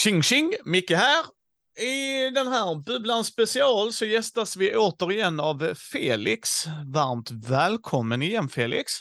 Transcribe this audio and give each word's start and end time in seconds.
Tjing 0.00 0.22
tjing! 0.22 0.54
Micke 0.64 0.90
här. 0.90 1.24
I 1.78 2.30
den 2.30 2.48
här 2.48 2.74
Bubblan 2.74 3.24
special 3.24 3.92
så 3.92 4.04
gästas 4.04 4.56
vi 4.56 4.76
återigen 4.76 5.40
av 5.40 5.74
Felix. 5.74 6.66
Varmt 6.86 7.30
välkommen 7.30 8.22
igen 8.22 8.48
Felix. 8.48 8.92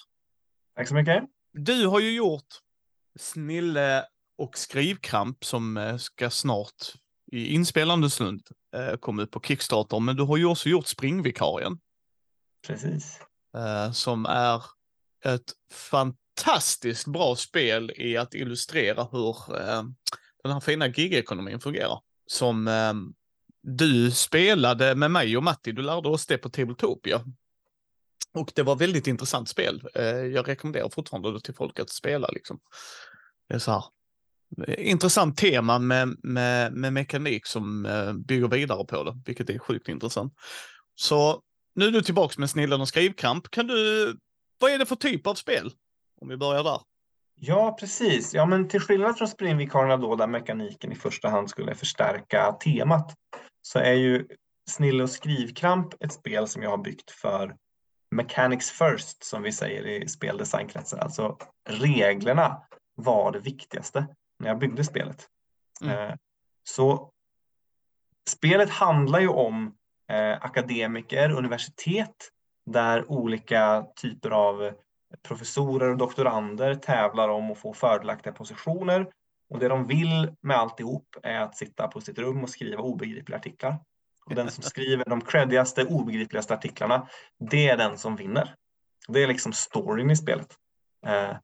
Tack 0.75 0.88
så 0.88 0.93
mycket. 0.93 1.23
Du 1.54 1.88
har 1.88 1.99
ju 1.99 2.12
gjort 2.12 2.48
Snille 3.20 4.05
och 4.38 4.57
skrivkramp 4.57 5.45
som 5.45 5.77
eh, 5.77 5.98
ska 5.98 6.30
snart 6.30 6.93
i 7.31 7.54
inspelande 7.54 8.09
stund 8.09 8.41
eh, 8.76 8.95
komma 8.95 9.21
ut 9.21 9.31
på 9.31 9.40
Kickstarter, 9.40 9.99
men 9.99 10.16
du 10.16 10.23
har 10.23 10.38
ju 10.38 10.45
också 10.45 10.70
gjort 10.70 10.88
Springvikarien. 10.88 11.79
Precis. 12.68 13.20
Eh, 13.55 13.91
som 13.91 14.26
är 14.26 14.63
ett 15.26 15.54
fantastiskt 15.73 17.07
bra 17.07 17.35
spel 17.35 17.91
i 17.95 18.18
att 18.18 18.34
illustrera 18.34 19.04
hur 19.04 19.35
den 20.43 20.52
här 20.52 20.59
fina 20.59 20.88
gigekonomin 20.88 21.59
fungerar. 21.59 21.99
Som 22.27 22.67
eh, 22.67 22.93
du 23.61 24.11
spelade 24.11 24.95
med 24.95 25.12
mig 25.12 25.38
och 25.38 25.43
Matti, 25.43 25.71
du 25.71 25.81
lärde 25.81 26.09
oss 26.09 26.25
det 26.25 26.38
på 26.38 26.49
Tabletopia. 26.49 27.23
Och 28.34 28.52
det 28.55 28.63
var 28.63 28.75
väldigt 28.75 29.07
intressant 29.07 29.49
spel. 29.49 29.84
Eh, 29.93 30.05
jag 30.05 30.48
rekommenderar 30.48 30.89
fortfarande 30.89 31.34
det 31.34 31.41
till 31.41 31.53
folk 31.53 31.79
att 31.79 31.89
spela 31.89 32.27
liksom. 32.27 32.59
Det 33.48 33.55
är 33.55 33.59
så 33.59 33.71
här 33.71 33.84
eh, 34.67 34.89
intressant 34.89 35.38
tema 35.38 35.79
med, 35.79 36.15
med, 36.23 36.73
med 36.73 36.93
mekanik 36.93 37.45
som 37.45 37.85
eh, 37.85 38.13
bygger 38.13 38.48
vidare 38.48 38.85
på 38.85 39.03
det, 39.03 39.21
vilket 39.26 39.49
är 39.49 39.59
sjukt 39.59 39.87
intressant. 39.87 40.34
Så 40.96 41.41
nu 41.76 41.87
är 41.87 41.91
du 41.91 42.01
tillbaks 42.01 42.37
med 42.37 42.49
Snillen 42.49 42.81
och 42.81 42.87
skrivkramp. 42.87 43.51
Kan 43.51 43.68
du, 43.68 44.05
vad 44.59 44.71
är 44.71 44.77
det 44.77 44.85
för 44.85 44.96
typ 44.96 45.27
av 45.27 45.35
spel? 45.35 45.71
Om 46.21 46.27
vi 46.27 46.37
börjar 46.37 46.63
där. 46.63 46.79
Ja, 47.41 47.76
precis. 47.79 48.34
Ja, 48.34 48.45
men 48.45 48.68
till 48.68 48.79
skillnad 48.79 49.18
från 49.18 49.27
springvikarierna 49.27 49.98
då, 49.98 50.15
där 50.15 50.27
mekaniken 50.27 50.91
i 50.91 50.95
första 50.95 51.29
hand 51.29 51.49
skulle 51.49 51.76
förstärka 51.76 52.51
temat, 52.51 53.13
så 53.62 53.79
är 53.79 53.93
ju 53.93 54.27
Snille 54.70 55.04
och 55.04 55.09
skrivkramp 55.09 56.04
ett 56.04 56.13
spel 56.13 56.48
som 56.48 56.63
jag 56.63 56.70
har 56.70 56.77
byggt 56.77 57.12
för 57.12 57.55
mechanics 58.12 58.71
first, 58.71 59.23
som 59.23 59.41
vi 59.41 59.51
säger 59.51 59.87
i 59.87 60.07
speldesignkretsar. 60.07 60.98
Alltså 60.98 61.37
reglerna 61.70 62.62
var 62.96 63.31
det 63.31 63.40
viktigaste 63.40 64.07
när 64.40 64.47
jag 64.47 64.59
byggde 64.59 64.84
spelet. 64.84 65.28
Mm. 65.81 66.09
Eh, 66.09 66.16
så 66.63 67.12
spelet 68.29 68.69
handlar 68.69 69.19
ju 69.19 69.28
om 69.28 69.75
eh, 70.12 70.38
akademiker, 70.41 71.31
universitet, 71.31 72.29
där 72.66 73.12
olika 73.12 73.85
typer 74.01 74.29
av 74.29 74.74
professorer 75.22 75.90
och 75.90 75.97
doktorander 75.97 76.75
tävlar 76.75 77.29
om 77.29 77.52
att 77.52 77.57
få 77.57 77.74
fördelaktiga 77.74 78.34
positioner 78.34 79.07
och 79.50 79.59
det 79.59 79.68
de 79.68 79.88
vill 79.88 80.35
med 80.41 80.57
alltihop 80.57 81.16
är 81.24 81.40
att 81.40 81.57
sitta 81.57 81.88
på 81.88 82.02
sitt 82.02 82.19
rum 82.19 82.44
och 82.44 82.50
skriva 82.50 82.81
obegripliga 82.81 83.38
artiklar. 83.38 83.80
Och 84.25 84.35
den 84.35 84.52
som 84.52 84.63
skriver 84.63 85.06
de 85.06 85.22
creddigaste, 85.22 85.85
obegripligaste 85.85 86.53
artiklarna, 86.53 87.07
det 87.40 87.69
är 87.69 87.78
den 87.78 87.97
som 87.97 88.16
vinner. 88.16 88.56
Det 89.07 89.24
är 89.24 89.28
liksom 89.28 89.53
storyn 89.53 90.12
i 90.12 90.16
spelet. 90.16 90.56
Eh, 91.06 91.38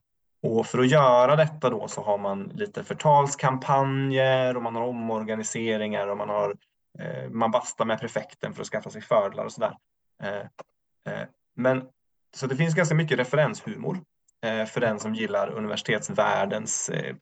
och 0.43 0.65
för 0.65 0.79
att 0.79 0.91
göra 0.91 1.35
detta 1.35 1.69
då 1.69 1.87
så 1.87 2.01
har 2.01 2.17
man 2.17 2.43
lite 2.43 2.83
förtalskampanjer 2.83 4.57
och 4.57 4.63
man 4.63 4.75
har 4.75 4.83
omorganiseringar 4.87 6.07
och 6.07 6.17
man 6.17 6.29
har 6.29 6.55
eh, 6.99 7.29
man 7.29 7.51
bastar 7.51 7.85
med 7.85 7.99
prefekten 7.99 8.53
för 8.53 8.61
att 8.61 8.67
skaffa 8.67 8.89
sig 8.89 9.01
fördelar 9.01 9.45
och 9.45 9.51
sådär. 9.51 9.77
Eh, 10.23 11.13
eh 11.13 11.27
men 11.55 11.89
så 12.35 12.47
det 12.47 12.55
finns 12.55 12.75
ganska 12.75 12.95
mycket 12.95 13.19
referenshumor 13.19 14.01
eh, 14.45 14.65
för 14.65 14.81
den 14.81 14.99
som 14.99 15.15
gillar 15.15 15.49
universitetsvärldens 15.49 16.89
eh, 16.89 17.15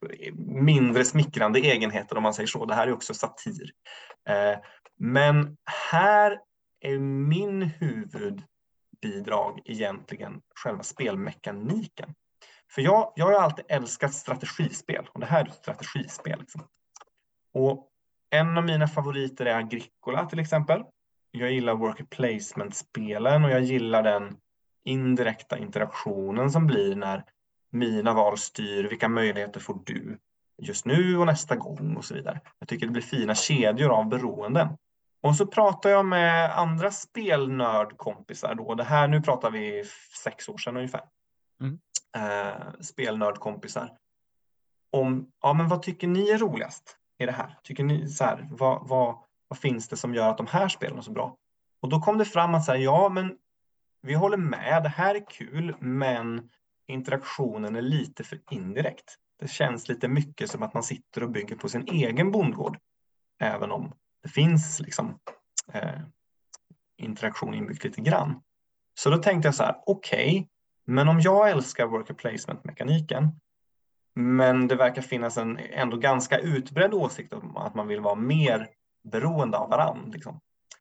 mindre 0.46 1.04
smickrande 1.04 1.60
egenheter 1.60 2.16
om 2.16 2.22
man 2.22 2.34
säger 2.34 2.46
så. 2.46 2.64
Det 2.64 2.74
här 2.74 2.86
är 2.86 2.92
också 2.92 3.14
satir. 3.14 3.70
Eh, 4.28 4.58
men 4.98 5.56
här 5.90 6.40
är 6.80 6.98
min 6.98 7.62
huvudbidrag 7.62 9.60
egentligen 9.64 10.40
själva 10.54 10.82
spelmekaniken. 10.82 12.14
För 12.74 12.82
jag, 12.82 13.12
jag 13.16 13.26
har 13.26 13.32
alltid 13.32 13.64
älskat 13.68 14.14
strategispel 14.14 15.08
och 15.12 15.20
det 15.20 15.26
här 15.26 15.44
är 15.44 15.48
ett 15.48 15.54
strategispel. 15.54 16.40
Liksom. 16.40 16.66
Och 17.52 17.88
en 18.30 18.58
av 18.58 18.64
mina 18.64 18.88
favoriter 18.88 19.46
är 19.46 19.56
Agricola 19.56 20.26
till 20.26 20.38
exempel. 20.38 20.82
Jag 21.30 21.52
gillar 21.52 21.74
worker 21.74 22.04
placement-spelen 22.04 23.44
och 23.44 23.50
jag 23.50 23.62
gillar 23.62 24.02
den 24.02 24.36
indirekta 24.84 25.58
interaktionen 25.58 26.50
som 26.50 26.66
blir 26.66 26.96
när 26.96 27.24
mina 27.70 28.14
val 28.14 28.38
styr 28.38 28.84
vilka 28.84 29.08
möjligheter 29.08 29.60
får 29.60 29.80
du 29.84 30.18
just 30.62 30.84
nu 30.84 31.18
och 31.18 31.26
nästa 31.26 31.56
gång 31.56 31.96
och 31.96 32.04
så 32.04 32.14
vidare. 32.14 32.40
Jag 32.58 32.68
tycker 32.68 32.86
det 32.86 32.92
blir 32.92 33.02
fina 33.02 33.34
kedjor 33.34 33.90
av 33.90 34.08
beroenden. 34.08 34.68
Och 35.22 35.36
så 35.36 35.46
pratar 35.46 35.90
jag 35.90 36.04
med 36.04 36.58
andra 36.58 36.90
spelnördkompisar 36.90 38.54
då. 38.54 38.74
Det 38.74 38.84
här, 38.84 39.08
nu 39.08 39.20
pratar 39.20 39.50
vi 39.50 39.84
sex 40.24 40.48
år 40.48 40.58
sedan 40.58 40.76
ungefär. 40.76 41.04
Mm. 41.60 41.78
Eh, 42.16 42.80
spelnördkompisar. 42.80 43.96
Om, 44.90 45.30
ja 45.42 45.52
men 45.52 45.68
vad 45.68 45.82
tycker 45.82 46.06
ni 46.06 46.30
är 46.30 46.38
roligast 46.38 46.96
i 47.18 47.26
det 47.26 47.32
här? 47.32 47.58
Tycker 47.62 47.84
ni 47.84 48.08
så 48.08 48.24
här, 48.24 48.48
vad, 48.50 48.88
vad, 48.88 49.16
vad 49.48 49.58
finns 49.58 49.88
det 49.88 49.96
som 49.96 50.14
gör 50.14 50.30
att 50.30 50.36
de 50.36 50.46
här 50.46 50.68
spelen 50.68 50.98
är 50.98 51.02
så 51.02 51.12
bra? 51.12 51.36
Och 51.80 51.88
då 51.88 52.00
kom 52.00 52.18
det 52.18 52.24
fram 52.24 52.54
att 52.54 52.64
säga 52.64 52.78
ja 52.78 53.08
men 53.08 53.36
vi 54.04 54.14
håller 54.14 54.36
med, 54.36 54.82
det 54.82 54.88
här 54.88 55.14
är 55.14 55.26
kul, 55.30 55.76
men 55.80 56.50
interaktionen 56.86 57.76
är 57.76 57.82
lite 57.82 58.24
för 58.24 58.40
indirekt. 58.50 59.18
Det 59.40 59.48
känns 59.48 59.88
lite 59.88 60.08
mycket 60.08 60.50
som 60.50 60.62
att 60.62 60.74
man 60.74 60.82
sitter 60.82 61.22
och 61.22 61.30
bygger 61.30 61.56
på 61.56 61.68
sin 61.68 61.88
egen 61.88 62.30
bondgård, 62.30 62.78
även 63.40 63.72
om 63.72 63.92
det 64.22 64.28
finns 64.28 64.80
liksom 64.80 65.18
eh, 65.72 66.00
interaktion 66.96 67.54
inbyggt 67.54 67.84
lite 67.84 68.00
grann. 68.00 68.42
Så 68.94 69.10
då 69.10 69.18
tänkte 69.18 69.48
jag 69.48 69.54
så 69.54 69.62
här, 69.62 69.76
okej, 69.86 70.28
okay, 70.28 70.46
men 70.84 71.08
om 71.08 71.20
jag 71.20 71.50
älskar 71.50 71.86
worker 71.86 72.14
placement-mekaniken, 72.14 73.40
men 74.14 74.68
det 74.68 74.76
verkar 74.76 75.02
finnas 75.02 75.36
en 75.36 75.58
ändå 75.58 75.96
ganska 75.96 76.38
utbredd 76.38 76.94
åsikt 76.94 77.32
om 77.32 77.56
att 77.56 77.74
man 77.74 77.88
vill 77.88 78.00
vara 78.00 78.14
mer 78.14 78.68
beroende 79.04 79.58
av 79.58 79.70
varandra. 79.70 80.10
Liksom. 80.12 80.40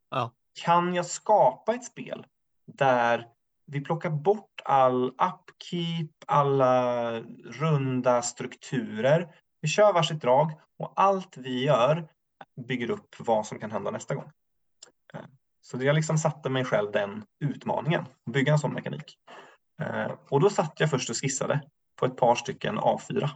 Ja. 0.09 0.31
Kan 0.63 0.95
jag 0.95 1.06
skapa 1.06 1.75
ett 1.75 1.83
spel 1.83 2.25
där 2.66 3.28
vi 3.66 3.81
plockar 3.81 4.09
bort 4.09 4.62
all 4.66 5.07
upkeep, 5.07 6.12
alla 6.28 7.12
runda 7.46 8.22
strukturer. 8.22 9.35
Vi 9.62 9.68
kör 9.68 9.94
varsitt 9.94 10.22
drag 10.22 10.51
och 10.79 10.94
allt 10.96 11.38
vi 11.38 11.63
gör 11.63 12.07
bygger 12.68 12.90
upp 12.90 13.16
vad 13.19 13.46
som 13.46 13.59
kan 13.59 13.72
hända 13.72 13.91
nästa 13.91 14.16
gång. 14.16 14.31
Eh, 15.13 15.25
så 15.62 15.84
jag 15.84 15.96
liksom 15.96 16.18
satte 16.18 16.50
mig 16.50 16.66
själv 16.66 16.91
den 16.91 17.24
utmaningen, 17.40 18.06
bygga 18.31 18.53
en 18.53 18.59
sån 18.59 18.74
mekanik. 18.74 19.18
Eh, 19.81 20.12
och 20.30 20.40
då 20.40 20.50
satt 20.50 20.80
jag 20.80 20.90
först 20.90 21.09
och 21.09 21.22
skissade 21.22 21.62
på 22.00 22.06
ett 22.06 22.18
par 22.18 22.35
stycken 22.35 22.80
A4 22.80 23.30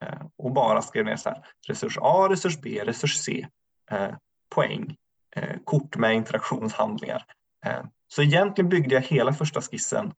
eh, 0.00 0.26
och 0.36 0.52
bara 0.52 0.82
skrev 0.82 1.04
ner 1.04 1.16
så 1.16 1.28
här, 1.28 1.46
resurs 1.68 1.98
A, 2.00 2.28
resurs 2.30 2.60
B, 2.60 2.82
resurs 2.84 3.16
C, 3.16 3.48
poäng, 4.54 4.96
kort 5.64 5.96
med 5.96 6.14
interaktionshandlingar. 6.14 7.24
Så 8.08 8.22
egentligen 8.22 8.68
byggde 8.68 8.94
jag 8.94 9.02
hela 9.02 9.32
första 9.32 9.60
skissen 9.60 10.12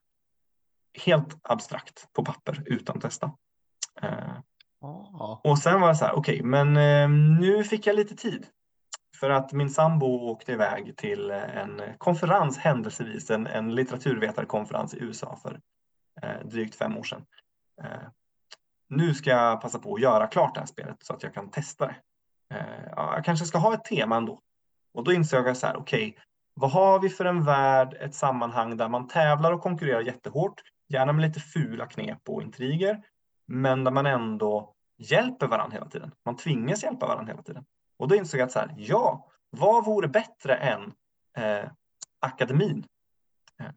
helt 1.05 1.39
abstrakt 1.43 2.13
på 2.13 2.25
papper 2.25 2.63
utan 2.67 3.01
testa. 3.01 3.33
Oh. 4.81 5.41
Och 5.45 5.59
sen 5.59 5.81
var 5.81 5.89
det 5.89 5.97
så 5.97 6.05
här, 6.05 6.13
okej, 6.13 6.35
okay, 6.35 6.47
men 6.47 6.77
eh, 6.77 7.09
nu 7.41 7.65
fick 7.65 7.87
jag 7.87 7.97
lite 7.97 8.17
tid. 8.17 8.47
För 9.21 9.31
att 9.31 9.53
min 9.53 9.71
sambo 9.71 10.07
åkte 10.07 10.53
iväg 10.53 10.97
till 10.97 11.31
en 11.31 11.83
konferens 11.99 12.59
händelsevis, 12.59 13.31
en, 13.31 13.47
en 13.47 13.75
litteraturvetarkonferens 13.75 14.95
i 14.95 14.99
USA 15.01 15.39
för 15.43 15.61
eh, 16.23 16.47
drygt 16.47 16.75
fem 16.75 16.97
år 16.97 17.03
sedan. 17.03 17.27
Eh, 17.83 18.09
nu 18.89 19.15
ska 19.15 19.31
jag 19.31 19.61
passa 19.61 19.79
på 19.79 19.95
att 19.95 20.01
göra 20.01 20.27
klart 20.27 20.55
det 20.55 20.61
här 20.61 20.67
spelet 20.67 20.97
så 21.03 21.15
att 21.15 21.23
jag 21.23 21.35
kan 21.35 21.51
testa 21.51 21.87
det. 21.87 21.97
Eh, 22.55 22.87
jag 22.97 23.25
kanske 23.25 23.47
ska 23.47 23.59
ha 23.59 23.75
ett 23.75 23.85
tema 23.85 24.17
ändå. 24.17 24.41
Och 24.95 25.05
då 25.05 25.13
insåg 25.13 25.49
jag 25.49 25.57
så 25.57 25.67
här, 25.67 25.77
okej, 25.77 26.09
okay, 26.09 26.23
vad 26.61 26.71
har 26.71 26.99
vi 27.01 27.09
för 27.09 27.25
en 27.25 27.45
värld, 27.45 27.97
ett 28.01 28.15
sammanhang 28.15 28.77
där 28.77 28.89
man 28.89 29.09
tävlar 29.09 29.53
och 29.53 29.61
konkurrerar 29.61 30.01
jättehårt, 30.01 30.63
gärna 30.89 31.13
med 31.13 31.23
lite 31.23 31.41
fula 31.41 31.87
knep 31.87 32.29
och 32.29 32.43
intriger, 32.43 33.03
men 33.47 33.85
där 33.85 33.91
man 33.91 34.07
ändå 34.07 34.75
hjälper 34.99 35.47
varandra 35.47 35.75
hela 35.75 35.89
tiden. 35.89 36.13
Man 36.25 36.37
tvingas 36.37 36.83
hjälpa 36.83 37.07
varandra 37.07 37.33
hela 37.33 37.43
tiden. 37.43 37.65
Och 37.97 38.09
då 38.09 38.15
insåg 38.15 38.41
jag 38.41 38.47
att 38.47 38.53
så 38.53 38.59
här, 38.59 38.75
ja, 38.77 39.29
vad 39.51 39.85
vore 39.85 40.09
bättre 40.09 40.57
än 40.57 40.93
eh, 41.37 41.71
akademin? 42.21 42.87
Eh, 43.61 43.71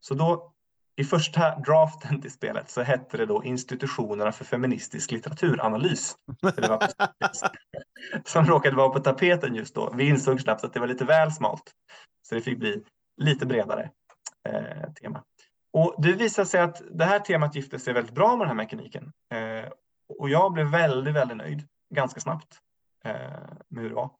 så 0.00 0.14
då 0.14 0.52
i 1.00 1.04
första 1.04 1.58
draften 1.58 2.20
till 2.20 2.30
spelet 2.30 2.70
så 2.70 2.82
hette 2.82 3.16
det 3.16 3.26
då 3.26 3.44
institutionerna 3.44 4.32
för 4.32 4.44
feministisk 4.44 5.10
litteraturanalys. 5.10 6.16
det 6.42 6.68
var 6.68 6.88
som 8.24 8.44
råkade 8.44 8.76
vara 8.76 8.88
på 8.88 9.00
tapeten 9.00 9.54
just 9.54 9.74
då. 9.74 9.92
Vi 9.96 10.08
insåg 10.08 10.40
snabbt 10.40 10.64
att 10.64 10.72
det 10.72 10.80
var 10.80 10.86
lite 10.86 11.04
väl 11.04 11.32
smalt. 11.32 11.72
Så 12.28 12.34
det 12.34 12.40
fick 12.40 12.58
bli 12.58 12.84
lite 13.16 13.46
bredare 13.46 13.90
eh, 14.48 14.92
tema. 14.92 15.22
Och 15.72 15.94
det 15.98 16.12
visade 16.12 16.46
sig 16.46 16.60
att 16.60 16.82
det 16.90 17.04
här 17.04 17.18
temat 17.18 17.54
gifte 17.54 17.78
sig 17.78 17.94
väldigt 17.94 18.14
bra 18.14 18.28
med 18.36 18.40
den 18.40 18.48
här 18.48 18.54
mekaniken. 18.54 19.12
Eh, 19.32 19.70
och 20.18 20.30
jag 20.30 20.52
blev 20.52 20.66
väldigt, 20.70 21.14
väldigt 21.14 21.36
nöjd 21.36 21.68
ganska 21.94 22.20
snabbt. 22.20 22.58
eh, 23.04 23.12
med 23.68 23.82
hur 23.82 23.88
det 23.88 23.94
var. 23.94 24.10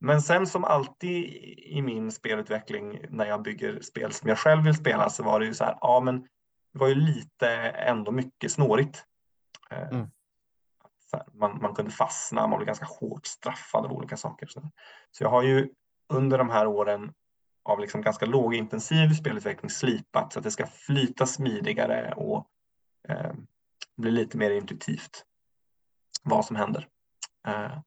Men 0.00 0.22
sen 0.22 0.46
som 0.46 0.64
alltid 0.64 1.24
i 1.58 1.82
min 1.82 2.12
spelutveckling 2.12 3.00
när 3.08 3.26
jag 3.26 3.42
bygger 3.42 3.80
spel 3.80 4.12
som 4.12 4.28
jag 4.28 4.38
själv 4.38 4.64
vill 4.64 4.74
spela 4.74 5.10
så 5.10 5.22
var 5.22 5.40
det 5.40 5.46
ju 5.46 5.54
så 5.54 5.64
här, 5.64 5.78
ja 5.80 6.00
men 6.00 6.20
det 6.72 6.78
var 6.78 6.88
ju 6.88 6.94
lite 6.94 7.48
ändå 7.70 8.12
mycket 8.12 8.52
snårigt. 8.52 9.04
Eh, 9.70 9.88
mm. 9.88 10.10
Man, 11.32 11.58
man, 11.62 11.74
kunde 11.74 11.90
fastna, 11.90 12.46
man 12.46 12.58
blev 12.58 12.66
ganska 12.66 12.86
hårt 12.86 13.26
straffad 13.26 13.84
av 13.84 13.92
olika 13.92 14.16
saker. 14.16 14.46
Så, 14.46 14.70
så 15.10 15.24
jag 15.24 15.30
har 15.30 15.42
ju 15.42 15.68
under 16.08 16.38
de 16.38 16.50
här 16.50 16.66
åren 16.66 17.12
av 17.62 17.80
liksom 17.80 18.02
ganska 18.02 18.26
lågintensiv 18.26 19.08
spelutveckling 19.08 19.70
slipat 19.70 20.32
så 20.32 20.38
att 20.38 20.44
det 20.44 20.50
ska 20.50 20.66
flyta 20.66 21.26
smidigare 21.26 22.12
och 22.16 22.46
eh, 23.08 23.32
bli 23.96 24.10
lite 24.10 24.36
mer 24.36 24.50
intuitivt 24.50 25.24
vad 26.22 26.44
som 26.44 26.56
händer. 26.56 26.88
Eh, 27.46 27.78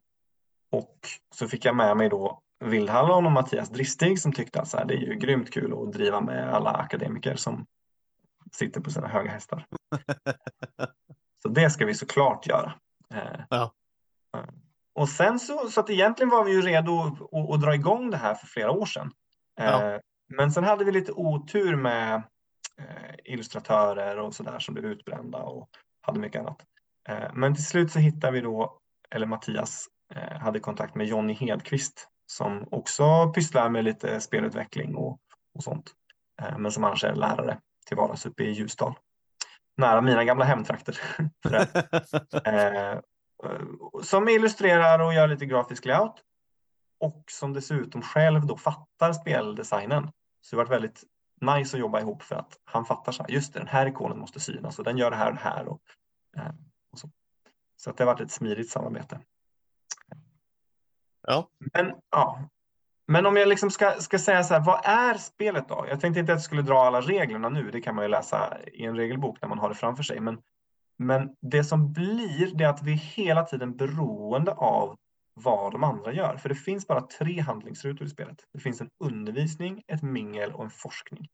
och 0.71 0.99
så 1.35 1.47
fick 1.47 1.65
jag 1.65 1.75
med 1.75 1.97
mig 1.97 2.09
då 2.09 2.41
Vildhallon 2.59 3.25
och 3.25 3.31
Mattias 3.31 3.69
Dristig 3.69 4.19
som 4.19 4.33
tyckte 4.33 4.61
att 4.61 4.67
så 4.67 4.77
här, 4.77 4.85
det 4.85 4.93
är 4.93 4.97
ju 4.97 5.15
grymt 5.15 5.51
kul 5.51 5.73
att 5.73 5.93
driva 5.93 6.21
med 6.21 6.53
alla 6.53 6.69
akademiker 6.69 7.35
som 7.35 7.65
sitter 8.51 8.81
på 8.81 8.91
sina 8.91 9.07
höga 9.07 9.31
hästar. 9.31 9.65
så 11.41 11.49
det 11.49 11.69
ska 11.69 11.85
vi 11.85 11.93
såklart 11.93 12.47
göra. 12.47 12.73
Eh, 13.13 13.41
ja. 13.49 13.73
Eh, 14.37 14.43
och 14.93 15.09
sen 15.09 15.39
så, 15.39 15.69
så 15.69 15.79
att 15.79 15.89
egentligen 15.89 16.29
var 16.29 16.43
vi 16.43 16.51
ju 16.51 16.61
redo 16.61 16.99
att, 16.99 17.53
att 17.53 17.61
dra 17.61 17.75
igång 17.75 18.11
det 18.11 18.17
här 18.17 18.35
för 18.35 18.47
flera 18.47 18.71
år 18.71 18.85
sedan. 18.85 19.11
Ja. 19.55 19.99
Men 20.27 20.51
sen 20.51 20.63
hade 20.63 20.85
vi 20.85 20.91
lite 20.91 21.11
otur 21.11 21.75
med 21.75 22.23
illustratörer 23.23 24.19
och 24.19 24.35
sådär 24.35 24.59
som 24.59 24.73
blev 24.73 24.85
utbrända 24.85 25.37
och 25.37 25.69
hade 26.01 26.19
mycket 26.19 26.41
annat. 26.41 26.63
Men 27.33 27.55
till 27.55 27.65
slut 27.65 27.91
så 27.91 27.99
hittade 27.99 28.33
vi 28.33 28.41
då, 28.41 28.79
eller 29.09 29.27
Mattias 29.27 29.87
Eh, 29.87 30.00
Eh, 30.15 30.39
hade 30.39 30.59
kontakt 30.59 30.95
med 30.95 31.07
Jonny 31.07 31.33
Hedqvist 31.33 32.07
som 32.25 32.67
också 32.71 33.31
pysslar 33.33 33.69
med 33.69 33.83
lite 33.83 34.21
spelutveckling 34.21 34.95
och, 34.95 35.19
och 35.55 35.63
sånt. 35.63 35.91
Eh, 36.41 36.57
men 36.57 36.71
som 36.71 36.83
annars 36.83 37.03
är 37.03 37.15
lärare 37.15 37.59
till 37.87 37.97
vardags 37.97 38.25
uppe 38.25 38.43
i 38.43 38.51
Ljusdal. 38.51 38.95
Nära 39.77 40.01
mina 40.01 40.23
gamla 40.23 40.45
hemtrakter. 40.45 40.97
Eh, 42.45 42.99
som 44.03 44.29
illustrerar 44.29 44.99
och 44.99 45.13
gör 45.13 45.27
lite 45.27 45.45
grafisk 45.45 45.85
layout. 45.85 46.23
Och 46.99 47.23
som 47.27 47.53
dessutom 47.53 48.01
själv 48.01 48.45
då 48.45 48.57
fattar 48.57 49.13
speldesignen. 49.13 50.11
Så 50.41 50.55
det 50.55 50.61
har 50.61 50.65
varit 50.65 50.75
väldigt 50.75 51.03
nice 51.41 51.77
att 51.77 51.81
jobba 51.81 51.99
ihop 51.99 52.23
för 52.23 52.35
att 52.35 52.57
han 52.65 52.85
fattar 52.85 53.11
så 53.11 53.23
här, 53.23 53.31
just 53.31 53.53
det, 53.53 53.59
den 53.59 53.67
här 53.67 53.87
ikonen 53.87 54.19
måste 54.19 54.39
synas 54.39 54.79
och 54.79 54.85
den 54.85 54.97
gör 54.97 55.11
det 55.11 55.17
här 55.17 55.29
och 55.29 55.35
det 55.35 55.41
här. 55.41 55.67
Och, 55.67 55.81
och 56.91 56.99
så. 56.99 57.09
så 57.77 57.89
att 57.89 57.97
det 57.97 58.03
har 58.03 58.13
varit 58.13 58.21
ett 58.21 58.31
smidigt 58.31 58.69
samarbete. 58.69 59.19
Ja. 61.27 61.49
Men, 61.73 61.93
ja. 62.11 62.49
Men 63.07 63.25
om 63.25 63.35
jag 63.35 63.47
liksom 63.47 63.71
ska, 63.71 63.91
ska 63.91 64.19
säga 64.19 64.43
så 64.43 64.53
här, 64.53 64.61
vad 64.61 64.81
är 64.83 65.13
spelet 65.13 65.69
då? 65.69 65.85
Jag 65.89 65.99
tänkte 65.99 66.19
inte 66.19 66.33
att 66.33 66.39
jag 66.39 66.43
skulle 66.43 66.61
dra 66.61 66.79
alla 66.79 67.01
reglerna 67.01 67.49
nu, 67.49 67.71
det 67.71 67.81
kan 67.81 67.95
man 67.95 68.05
ju 68.05 68.09
läsa 68.09 68.57
i 68.73 68.85
en 68.85 68.95
regelbok 68.95 69.41
när 69.41 69.49
man 69.49 69.59
har 69.59 69.69
det 69.69 69.75
framför 69.75 70.03
sig. 70.03 70.19
Men, 70.19 70.37
men 70.97 71.35
det 71.41 71.63
som 71.63 71.93
blir, 71.93 72.55
det 72.55 72.63
är 72.63 72.69
att 72.69 72.83
vi 72.83 72.91
är 72.91 72.97
hela 72.97 73.43
tiden 73.43 73.77
beroende 73.77 74.51
av 74.51 74.97
vad 75.33 75.71
de 75.71 75.83
andra 75.83 76.13
gör. 76.13 76.37
För 76.37 76.49
det 76.49 76.55
finns 76.55 76.87
bara 76.87 77.01
tre 77.01 77.39
handlingsrutor 77.39 78.07
i 78.07 78.09
spelet. 78.09 78.37
Det 78.53 78.59
finns 78.59 78.81
en 78.81 78.89
undervisning, 79.03 79.83
ett 79.87 80.01
mingel 80.01 80.51
och 80.51 80.63
en 80.63 80.69
forskning. 80.69 81.27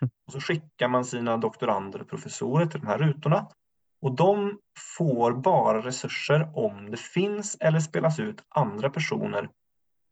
Mm. 0.00 0.10
Och 0.26 0.32
så 0.32 0.40
skickar 0.40 0.88
man 0.88 1.04
sina 1.04 1.36
doktorander 1.36 2.00
och 2.00 2.08
professorer 2.08 2.66
till 2.66 2.80
de 2.80 2.86
här 2.86 2.98
rutorna 2.98 3.46
och 4.02 4.12
de 4.12 4.58
får 4.96 5.32
bara 5.32 5.82
resurser 5.82 6.52
om 6.54 6.90
det 6.90 6.96
finns 6.96 7.56
eller 7.60 7.80
spelas 7.80 8.18
ut 8.18 8.44
andra 8.48 8.90
personer 8.90 9.50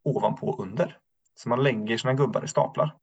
ovanpå 0.04 0.48
och 0.48 0.60
under. 0.60 0.98
Så 1.34 1.48
man 1.48 1.62
lägger 1.62 1.98
sina 1.98 2.14
gubbar 2.14 2.44
i 2.44 2.48
staplar. 2.48 2.96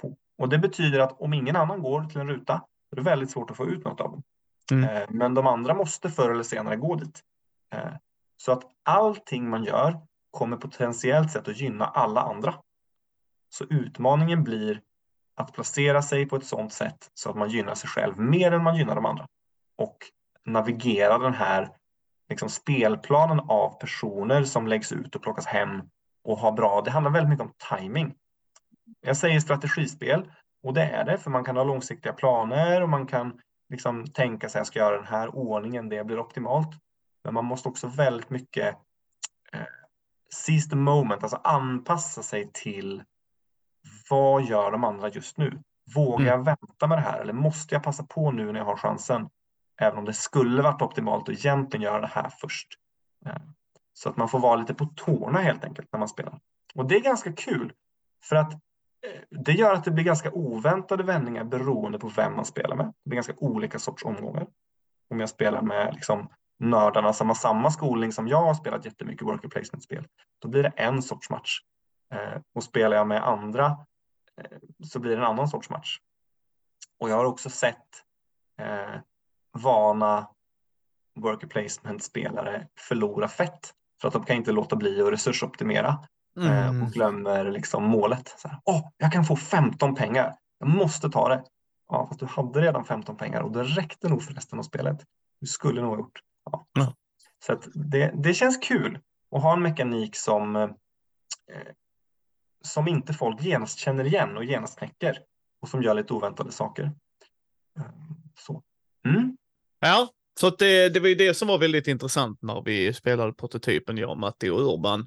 På. 0.00 0.16
Och 0.38 0.48
det 0.48 0.58
betyder 0.58 0.98
att 0.98 1.20
om 1.20 1.34
ingen 1.34 1.56
annan 1.56 1.82
går 1.82 2.04
till 2.04 2.20
en 2.20 2.28
ruta, 2.28 2.52
är 2.92 2.96
det 2.96 3.02
väldigt 3.02 3.30
svårt 3.30 3.50
att 3.50 3.56
få 3.56 3.66
ut 3.66 3.84
något 3.84 4.00
av 4.00 4.10
dem. 4.10 4.22
Mm. 4.70 4.96
Eh, 4.96 5.08
men 5.08 5.34
de 5.34 5.46
andra 5.46 5.74
måste 5.74 6.10
förr 6.10 6.30
eller 6.30 6.42
senare 6.42 6.76
gå 6.76 6.94
dit. 6.94 7.20
Eh, 7.74 7.92
så 8.36 8.52
att 8.52 8.62
allting 8.82 9.50
man 9.50 9.64
gör 9.64 10.00
kommer 10.30 10.56
potentiellt 10.56 11.32
sett 11.32 11.48
att 11.48 11.60
gynna 11.60 11.84
alla 11.84 12.20
andra. 12.20 12.54
Så 13.48 13.64
utmaningen 13.64 14.44
blir 14.44 14.80
att 15.34 15.52
placera 15.52 16.02
sig 16.02 16.26
på 16.26 16.36
ett 16.36 16.46
sådant 16.46 16.72
sätt 16.72 17.10
så 17.14 17.30
att 17.30 17.36
man 17.36 17.50
gynnar 17.50 17.74
sig 17.74 17.90
själv 17.90 18.18
mer 18.18 18.52
än 18.52 18.62
man 18.62 18.76
gynnar 18.76 18.94
de 18.94 19.06
andra 19.06 19.26
och 19.76 19.96
navigera 20.44 21.18
den 21.18 21.34
här 21.34 21.68
liksom, 22.28 22.48
spelplanen 22.48 23.40
av 23.40 23.78
personer 23.80 24.44
som 24.44 24.66
läggs 24.66 24.92
ut 24.92 25.16
och 25.16 25.22
plockas 25.22 25.46
hem 25.46 25.82
och 26.24 26.38
har 26.38 26.52
bra. 26.52 26.80
Det 26.80 26.90
handlar 26.90 27.10
väldigt 27.10 27.30
mycket 27.30 27.46
om 27.46 27.78
timing. 27.78 28.14
Jag 29.00 29.16
säger 29.16 29.40
strategispel 29.40 30.32
och 30.62 30.74
det 30.74 30.82
är 30.82 31.04
det, 31.04 31.18
för 31.18 31.30
man 31.30 31.44
kan 31.44 31.56
ha 31.56 31.64
långsiktiga 31.64 32.12
planer 32.12 32.82
och 32.82 32.88
man 32.88 33.06
kan 33.06 33.40
liksom 33.68 34.06
tänka 34.06 34.48
sig 34.48 34.58
att 34.58 34.60
jag 34.60 34.66
ska 34.66 34.78
göra 34.78 34.96
den 34.96 35.06
här 35.06 35.36
ordningen, 35.36 35.88
det 35.88 36.04
blir 36.04 36.18
optimalt. 36.18 36.70
Men 37.24 37.34
man 37.34 37.44
måste 37.44 37.68
också 37.68 37.86
väldigt 37.86 38.30
mycket 38.30 38.76
eh, 39.52 39.60
seize 40.34 40.70
the 40.70 40.76
moment, 40.76 41.22
alltså 41.22 41.40
anpassa 41.44 42.22
sig 42.22 42.50
till 42.52 43.02
vad 44.10 44.44
gör 44.44 44.70
de 44.70 44.84
andra 44.84 45.08
just 45.08 45.38
nu? 45.38 45.62
Vågar 45.94 46.26
jag 46.26 46.34
mm. 46.34 46.44
vänta 46.44 46.86
med 46.86 46.98
det 46.98 47.02
här 47.02 47.20
eller 47.20 47.32
måste 47.32 47.74
jag 47.74 47.82
passa 47.82 48.04
på 48.04 48.30
nu 48.30 48.52
när 48.52 48.60
jag 48.60 48.64
har 48.64 48.76
chansen? 48.76 49.28
Även 49.82 49.98
om 49.98 50.04
det 50.04 50.12
skulle 50.12 50.62
varit 50.62 50.82
optimalt 50.82 51.28
att 51.28 51.34
egentligen 51.34 51.82
göra 51.82 52.00
det 52.00 52.06
här 52.06 52.32
först. 52.40 52.68
Eh, 53.26 53.42
så 53.92 54.08
att 54.08 54.16
man 54.16 54.28
får 54.28 54.38
vara 54.38 54.56
lite 54.56 54.74
på 54.74 54.86
tårna 54.86 55.38
helt 55.38 55.64
enkelt 55.64 55.88
när 55.92 55.98
man 55.98 56.08
spelar. 56.08 56.40
Och 56.74 56.86
det 56.86 56.96
är 56.96 57.00
ganska 57.00 57.32
kul. 57.32 57.72
För 58.22 58.36
att 58.36 58.52
eh, 58.52 59.20
det 59.30 59.52
gör 59.52 59.74
att 59.74 59.84
det 59.84 59.90
blir 59.90 60.04
ganska 60.04 60.30
oväntade 60.30 61.02
vändningar 61.02 61.44
beroende 61.44 61.98
på 61.98 62.08
vem 62.08 62.36
man 62.36 62.44
spelar 62.44 62.76
med. 62.76 62.86
Det 62.86 63.08
blir 63.08 63.14
ganska 63.14 63.34
olika 63.36 63.78
sorts 63.78 64.04
omgångar. 64.04 64.46
Om 65.10 65.20
jag 65.20 65.28
spelar 65.28 65.62
med 65.62 65.94
liksom 65.94 66.28
nördarna 66.58 67.12
som 67.12 67.28
har 67.28 67.34
samma 67.34 67.70
skolning 67.70 68.12
som 68.12 68.28
jag 68.28 68.42
har 68.42 68.54
spelat 68.54 68.84
jättemycket 68.84 69.26
worker 69.26 69.48
placement-spel, 69.48 70.06
då 70.38 70.48
blir 70.48 70.62
det 70.62 70.72
en 70.76 71.02
sorts 71.02 71.30
match. 71.30 71.60
Eh, 72.12 72.40
och 72.54 72.64
spelar 72.64 72.96
jag 72.96 73.06
med 73.06 73.28
andra 73.28 73.76
så 74.84 74.98
blir 74.98 75.10
det 75.10 75.22
en 75.22 75.28
annan 75.28 75.48
sorts 75.48 75.70
match. 75.70 75.98
Och 76.98 77.10
jag 77.10 77.16
har 77.16 77.24
också 77.24 77.50
sett 77.50 78.04
vana 79.52 80.28
worker 81.20 81.46
placement-spelare 81.46 82.66
förlora 82.78 83.28
fett 83.28 83.74
för 84.00 84.08
att 84.08 84.14
de 84.14 84.24
kan 84.24 84.36
inte 84.36 84.52
låta 84.52 84.76
bli 84.76 85.02
att 85.02 85.12
resursoptimera 85.12 85.98
eh, 86.40 86.68
mm. 86.68 86.82
och 86.82 86.92
glömmer 86.92 87.50
liksom 87.50 87.84
målet. 87.84 88.34
Så 88.38 88.48
här, 88.48 88.58
Åh, 88.64 88.88
jag 88.96 89.12
kan 89.12 89.24
få 89.24 89.36
15 89.36 89.94
pengar. 89.94 90.36
Jag 90.58 90.68
måste 90.68 91.10
ta 91.10 91.28
det. 91.28 91.44
Ja, 91.88 92.06
fast 92.06 92.20
du 92.20 92.26
hade 92.26 92.60
redan 92.60 92.84
15 92.84 93.16
pengar 93.16 93.40
och 93.40 93.52
det 93.52 93.62
räckte 93.62 94.08
nog 94.08 94.22
för 94.22 94.34
resten 94.34 94.58
av 94.58 94.62
spelet. 94.62 95.04
Du 95.40 95.46
skulle 95.46 95.80
nog 95.80 95.90
ha 95.90 95.98
gjort. 95.98 96.20
Ja. 96.44 96.66
Mm. 96.78 96.92
Så 97.46 97.58
det, 97.74 98.12
det 98.14 98.34
känns 98.34 98.58
kul 98.58 98.98
att 99.30 99.42
ha 99.42 99.52
en 99.52 99.62
mekanik 99.62 100.16
som 100.16 100.56
eh, 100.56 100.70
som 102.62 102.88
inte 102.88 103.14
folk 103.14 103.42
genast 103.42 103.78
känner 103.78 104.04
igen 104.04 104.36
och 104.36 104.44
genast 104.44 104.78
knäcker 104.78 105.18
och 105.60 105.68
som 105.68 105.82
gör 105.82 105.94
lite 105.94 106.12
oväntade 106.12 106.52
saker. 106.52 106.84
Eh, 107.78 107.84
så. 108.38 108.62
Mm. 109.06 109.36
Ja, 109.84 110.08
så 110.40 110.50
det, 110.50 110.88
det 110.88 111.00
var 111.00 111.08
ju 111.08 111.14
det 111.14 111.34
som 111.34 111.48
var 111.48 111.58
väldigt 111.58 111.88
intressant 111.88 112.42
när 112.42 112.62
vi 112.64 112.92
spelade 112.92 113.32
prototypen, 113.32 113.96
jag, 113.96 114.18
Matti 114.18 114.48
och 114.48 114.74
Urban. 114.74 115.00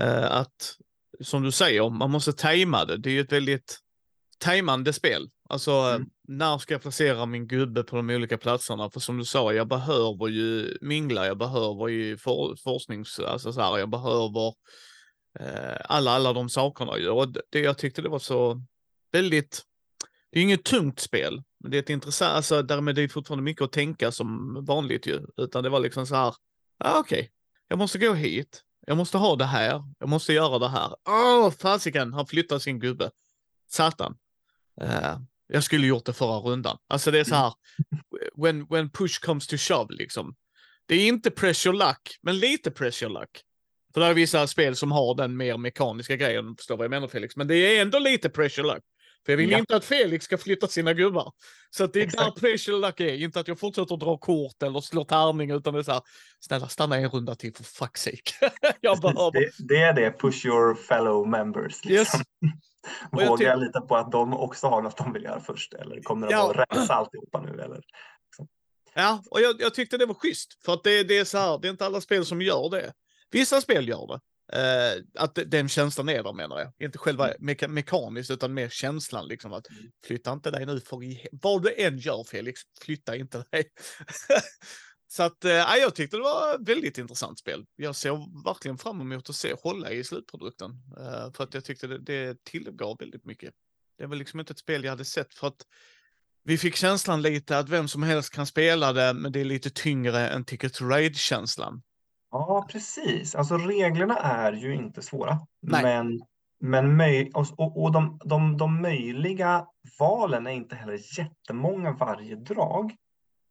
Uh, 0.00 0.32
att, 0.32 0.76
som 1.20 1.42
du 1.42 1.52
säger, 1.52 1.90
man 1.90 2.10
måste 2.10 2.32
tajma 2.32 2.84
det. 2.84 2.96
Det 2.96 3.10
är 3.10 3.12
ju 3.12 3.20
ett 3.20 3.32
väldigt 3.32 3.78
tajmande 4.38 4.92
spel. 4.92 5.28
Alltså, 5.48 5.70
mm. 5.70 6.08
när 6.28 6.58
ska 6.58 6.74
jag 6.74 6.82
placera 6.82 7.26
min 7.26 7.46
gubbe 7.46 7.82
på 7.82 7.96
de 7.96 8.10
olika 8.10 8.38
platserna? 8.38 8.90
För 8.90 9.00
som 9.00 9.18
du 9.18 9.24
sa, 9.24 9.52
jag 9.52 9.68
behöver 9.68 10.28
ju 10.28 10.78
mingla, 10.80 11.26
jag 11.26 11.38
behöver 11.38 11.88
ju 11.88 12.16
for, 12.16 12.56
forsknings, 12.56 13.18
alltså 13.18 13.52
så 13.52 13.60
här, 13.60 13.78
jag 13.78 13.90
behöver 13.90 14.48
uh, 15.40 15.76
alla, 15.84 16.10
alla 16.10 16.32
de 16.32 16.48
sakerna. 16.48 17.12
Och 17.12 17.28
det, 17.50 17.60
jag 17.60 17.78
tyckte 17.78 18.02
det 18.02 18.08
var 18.08 18.18
så 18.18 18.62
väldigt, 19.12 19.62
det 20.32 20.38
är 20.38 20.42
inget 20.42 20.64
tungt 20.64 21.00
spel, 21.00 21.42
men 21.60 21.70
det 21.70 21.76
är 21.76 21.82
ett 21.82 21.90
intressant, 21.90 22.36
alltså 22.36 22.62
därmed 22.62 22.98
är 22.98 23.02
det 23.02 23.08
fortfarande 23.08 23.42
mycket 23.42 23.62
att 23.62 23.72
tänka 23.72 24.12
som 24.12 24.56
vanligt 24.64 25.06
ju, 25.06 25.20
utan 25.36 25.64
det 25.64 25.70
var 25.70 25.80
liksom 25.80 26.06
så 26.06 26.14
här, 26.14 26.34
ah, 26.78 26.98
okej, 26.98 27.18
okay. 27.18 27.28
jag 27.68 27.78
måste 27.78 27.98
gå 27.98 28.14
hit, 28.14 28.62
jag 28.86 28.96
måste 28.96 29.18
ha 29.18 29.36
det 29.36 29.44
här, 29.44 29.82
jag 29.98 30.08
måste 30.08 30.32
göra 30.32 30.58
det 30.58 30.68
här. 30.68 30.96
Åh, 31.08 31.46
oh, 31.46 31.50
fasiken, 31.50 32.12
han 32.12 32.26
flyttar 32.26 32.58
sin 32.58 32.80
gubbe. 32.80 33.10
Satan. 33.68 34.16
Uh, 34.82 35.18
jag 35.46 35.64
skulle 35.64 35.86
gjort 35.86 36.04
det 36.04 36.12
förra 36.12 36.38
rundan. 36.38 36.78
Alltså 36.88 37.10
det 37.10 37.20
är 37.20 37.24
så 37.24 37.34
här, 37.34 37.52
when, 38.34 38.66
when 38.66 38.90
push 38.90 39.20
comes 39.20 39.46
to 39.46 39.56
shove 39.56 39.94
liksom. 39.94 40.34
Det 40.86 40.94
är 40.94 41.08
inte 41.08 41.30
pressure 41.30 41.72
luck, 41.72 42.18
men 42.22 42.38
lite 42.38 42.70
pressure 42.70 43.10
luck. 43.10 43.42
För 43.94 44.00
det 44.00 44.06
är 44.06 44.14
vissa 44.14 44.46
spel 44.46 44.76
som 44.76 44.92
har 44.92 45.14
den 45.14 45.36
mer 45.36 45.56
mekaniska 45.56 46.16
grejen, 46.16 46.56
förstår 46.56 46.76
vad 46.76 46.84
jag 46.84 46.90
menar 46.90 47.08
Felix, 47.08 47.36
men 47.36 47.48
det 47.48 47.54
är 47.54 47.82
ändå 47.82 47.98
lite 47.98 48.30
pressure 48.30 48.66
luck. 48.66 48.82
För 49.26 49.32
jag 49.32 49.36
vill 49.36 49.50
Ja. 49.50 49.58
inte 49.58 49.76
att 49.76 49.84
Felix 49.84 50.24
ska 50.24 50.38
flytta 50.38 50.68
sina 50.68 50.92
gubbar. 50.94 51.32
Så 51.70 51.86
det 51.86 52.00
är 52.00 52.04
Exakt. 52.04 52.34
där 52.34 52.40
pressure 52.40 52.76
luck 52.78 53.00
är. 53.00 53.14
Inte 53.14 53.40
att 53.40 53.48
jag 53.48 53.58
fortsätter 53.58 53.96
dra 53.96 54.18
kort 54.18 54.62
eller 54.62 54.80
slå 54.80 55.04
tärning, 55.04 55.50
utan 55.50 55.74
det 55.74 55.80
är 55.80 55.82
så 55.84 55.92
här, 55.92 56.02
snälla 56.40 56.68
stanna 56.68 56.96
en 56.96 57.08
runda 57.10 57.34
till 57.34 57.54
för 57.54 57.64
fuck's 57.64 57.96
sake. 57.96 58.52
jag 58.80 59.00
behöver... 59.00 59.30
Det, 59.32 59.50
det 59.58 59.82
är 59.82 59.92
det, 59.92 60.18
push 60.18 60.46
your 60.46 60.74
fellow 60.74 61.28
members. 61.28 61.86
Yes. 61.86 62.08
Liksom. 62.14 62.22
Jag 63.12 63.26
Vågar 63.28 63.36
tyck- 63.36 63.48
jag 63.50 63.60
lita 63.60 63.80
på 63.80 63.96
att 63.96 64.12
de 64.12 64.34
också 64.34 64.66
har 64.66 64.82
något 64.82 64.96
de 64.96 65.12
vill 65.12 65.22
göra 65.24 65.40
först? 65.40 65.74
Eller 65.74 66.00
kommer 66.02 66.26
de 66.26 66.32
Ja. 66.32 66.50
att 66.50 66.76
rensa 66.76 66.94
alltihopa 66.94 67.40
nu? 67.40 67.62
Eller? 67.62 67.80
Ja, 68.94 69.22
och 69.30 69.40
jag, 69.40 69.60
jag 69.60 69.74
tyckte 69.74 69.98
det 69.98 70.06
var 70.06 70.14
schysst. 70.14 70.64
För 70.64 70.72
att 70.72 70.84
det, 70.84 71.02
det 71.02 71.18
är 71.18 71.24
så 71.24 71.38
här, 71.38 71.58
det 71.58 71.68
är 71.68 71.70
inte 71.70 71.86
alla 71.86 72.00
spel 72.00 72.24
som 72.26 72.42
gör 72.42 72.70
det. 72.70 72.92
Vissa 73.30 73.60
spel 73.60 73.88
gör 73.88 74.06
det. 74.06 74.20
Eh, 74.56 75.02
att 75.14 75.38
den 75.46 75.68
känslan 75.68 76.08
är 76.08 76.22
där 76.22 76.32
menar 76.32 76.58
jag. 76.58 76.86
Inte 76.86 76.98
själva 76.98 77.30
meka 77.38 77.68
mekaniskt 77.68 78.30
utan 78.30 78.54
mer 78.54 78.68
känslan 78.68 79.28
liksom 79.28 79.52
att 79.52 79.70
Mm. 79.70 79.82
flytta 80.06 80.32
inte 80.32 80.50
dig 80.50 80.66
nu 80.66 80.80
för 80.80 81.04
i, 81.04 81.26
vad 81.32 81.62
du 81.62 81.74
än 81.82 81.98
gör 81.98 82.24
Felix, 82.24 82.60
flytta 82.84 83.16
inte 83.16 83.44
dig. 83.50 83.64
så 85.08 85.22
att, 85.22 85.44
eh, 85.44 85.52
ja, 85.52 85.76
jag 85.76 85.94
tyckte 85.94 86.16
det 86.16 86.22
var 86.22 86.54
ett 86.54 86.68
väldigt 86.68 86.98
intressant 86.98 87.38
spel. 87.38 87.64
Jag 87.76 87.96
ser 87.96 88.44
verkligen 88.44 88.78
fram 88.78 89.00
emot 89.00 89.30
att 89.30 89.36
se 89.36 89.54
hålla 89.62 89.90
i 89.90 90.04
slutprodukten. 90.04 90.70
Eh, 90.98 91.32
för 91.32 91.44
att 91.44 91.54
jag 91.54 91.64
tyckte 91.64 91.86
det, 91.86 91.98
det 91.98 92.44
tillgav 92.44 92.96
väldigt 93.00 93.24
mycket. 93.24 93.54
Det 93.98 94.06
var 94.06 94.16
liksom 94.16 94.40
inte 94.40 94.52
ett 94.52 94.58
spel 94.58 94.84
jag 94.84 94.90
hade 94.90 95.04
sett 95.04 95.34
för 95.34 95.46
att 95.46 95.66
vi 96.44 96.58
fick 96.58 96.76
känslan 96.76 97.22
lite 97.22 97.58
att 97.58 97.68
vem 97.68 97.88
som 97.88 98.02
helst 98.02 98.32
kan 98.34 98.46
spela 98.46 98.92
det, 98.92 99.14
men 99.14 99.32
det 99.32 99.40
är 99.40 99.44
lite 99.44 99.70
tyngre 99.70 100.28
än 100.28 100.44
Ticket 100.44 100.74
to 100.74 100.84
Ride-känslan. 100.88 101.82
Ja, 102.32 102.66
precis. 102.70 103.34
Alltså 103.34 103.56
reglerna 103.56 104.16
är 104.16 104.52
ju 104.52 104.74
inte 104.74 105.02
svåra. 105.02 105.38
Nej. 105.60 105.82
Men, 105.82 106.20
men 106.60 106.96
möj 106.96 107.30
och, 107.34 107.82
och, 107.82 107.92
de, 107.92 108.20
de, 108.24 108.56
de 108.56 108.82
möjliga 108.82 109.66
valen 109.98 110.46
är 110.46 110.50
inte 110.50 110.76
heller 110.76 111.18
jättemånga 111.18 111.92
varje 111.92 112.36
drag. 112.36 112.96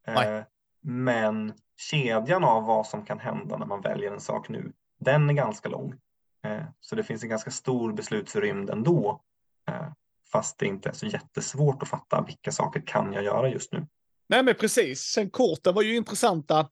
Eh, 0.07 0.43
men 0.81 1.53
kedjan 1.91 2.43
av 2.43 2.63
vad 2.63 2.88
som 2.88 3.05
kan 3.05 3.19
hända 3.19 3.57
när 3.57 3.65
man 3.65 3.81
väljer 3.81 4.11
en 4.11 4.19
sak 4.19 4.50
nu, 4.50 4.71
den 5.00 5.29
är 5.29 5.33
ganska 5.33 5.69
lång. 5.69 5.93
Eh, 6.45 6.63
så 6.79 6.95
det 6.95 7.03
finns 7.03 7.23
en 7.23 7.29
ganska 7.29 7.51
stor 7.51 7.93
beslutsrymd 7.93 8.69
ändå. 8.69 9.21
Eh, 9.69 9.88
fast 10.31 10.59
det 10.59 10.65
inte 10.65 10.89
är 10.89 10.93
så 10.93 11.05
jättesvårt 11.05 11.83
att 11.83 11.89
fatta 11.89 12.21
vilka 12.27 12.51
saker 12.51 12.81
kan 12.85 13.13
jag 13.13 13.23
göra 13.23 13.50
just 13.50 13.71
nu. 13.71 13.88
Nej, 14.27 14.43
men 14.43 14.55
precis. 14.55 15.01
Sen 15.01 15.29
korten 15.29 15.73
var 15.73 15.81
ju 15.81 15.95
intressanta. 15.95 16.69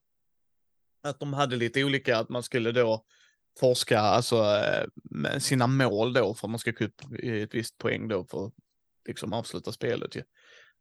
Att 1.02 1.20
de 1.20 1.32
hade 1.32 1.56
lite 1.56 1.84
olika, 1.84 2.18
att 2.18 2.28
man 2.28 2.42
skulle 2.42 2.72
då 2.72 3.04
forska, 3.60 4.00
alltså 4.00 4.36
eh, 4.44 5.38
sina 5.38 5.66
mål 5.66 6.12
då, 6.12 6.34
för 6.34 6.46
att 6.46 6.50
man 6.50 6.58
ska 6.58 6.72
i 7.22 7.42
ett 7.42 7.54
visst 7.54 7.78
poäng 7.78 8.08
då 8.08 8.24
för 8.24 8.46
att 8.46 8.52
liksom 9.08 9.32
avsluta 9.32 9.72
spelet 9.72 10.16
ju. 10.16 10.22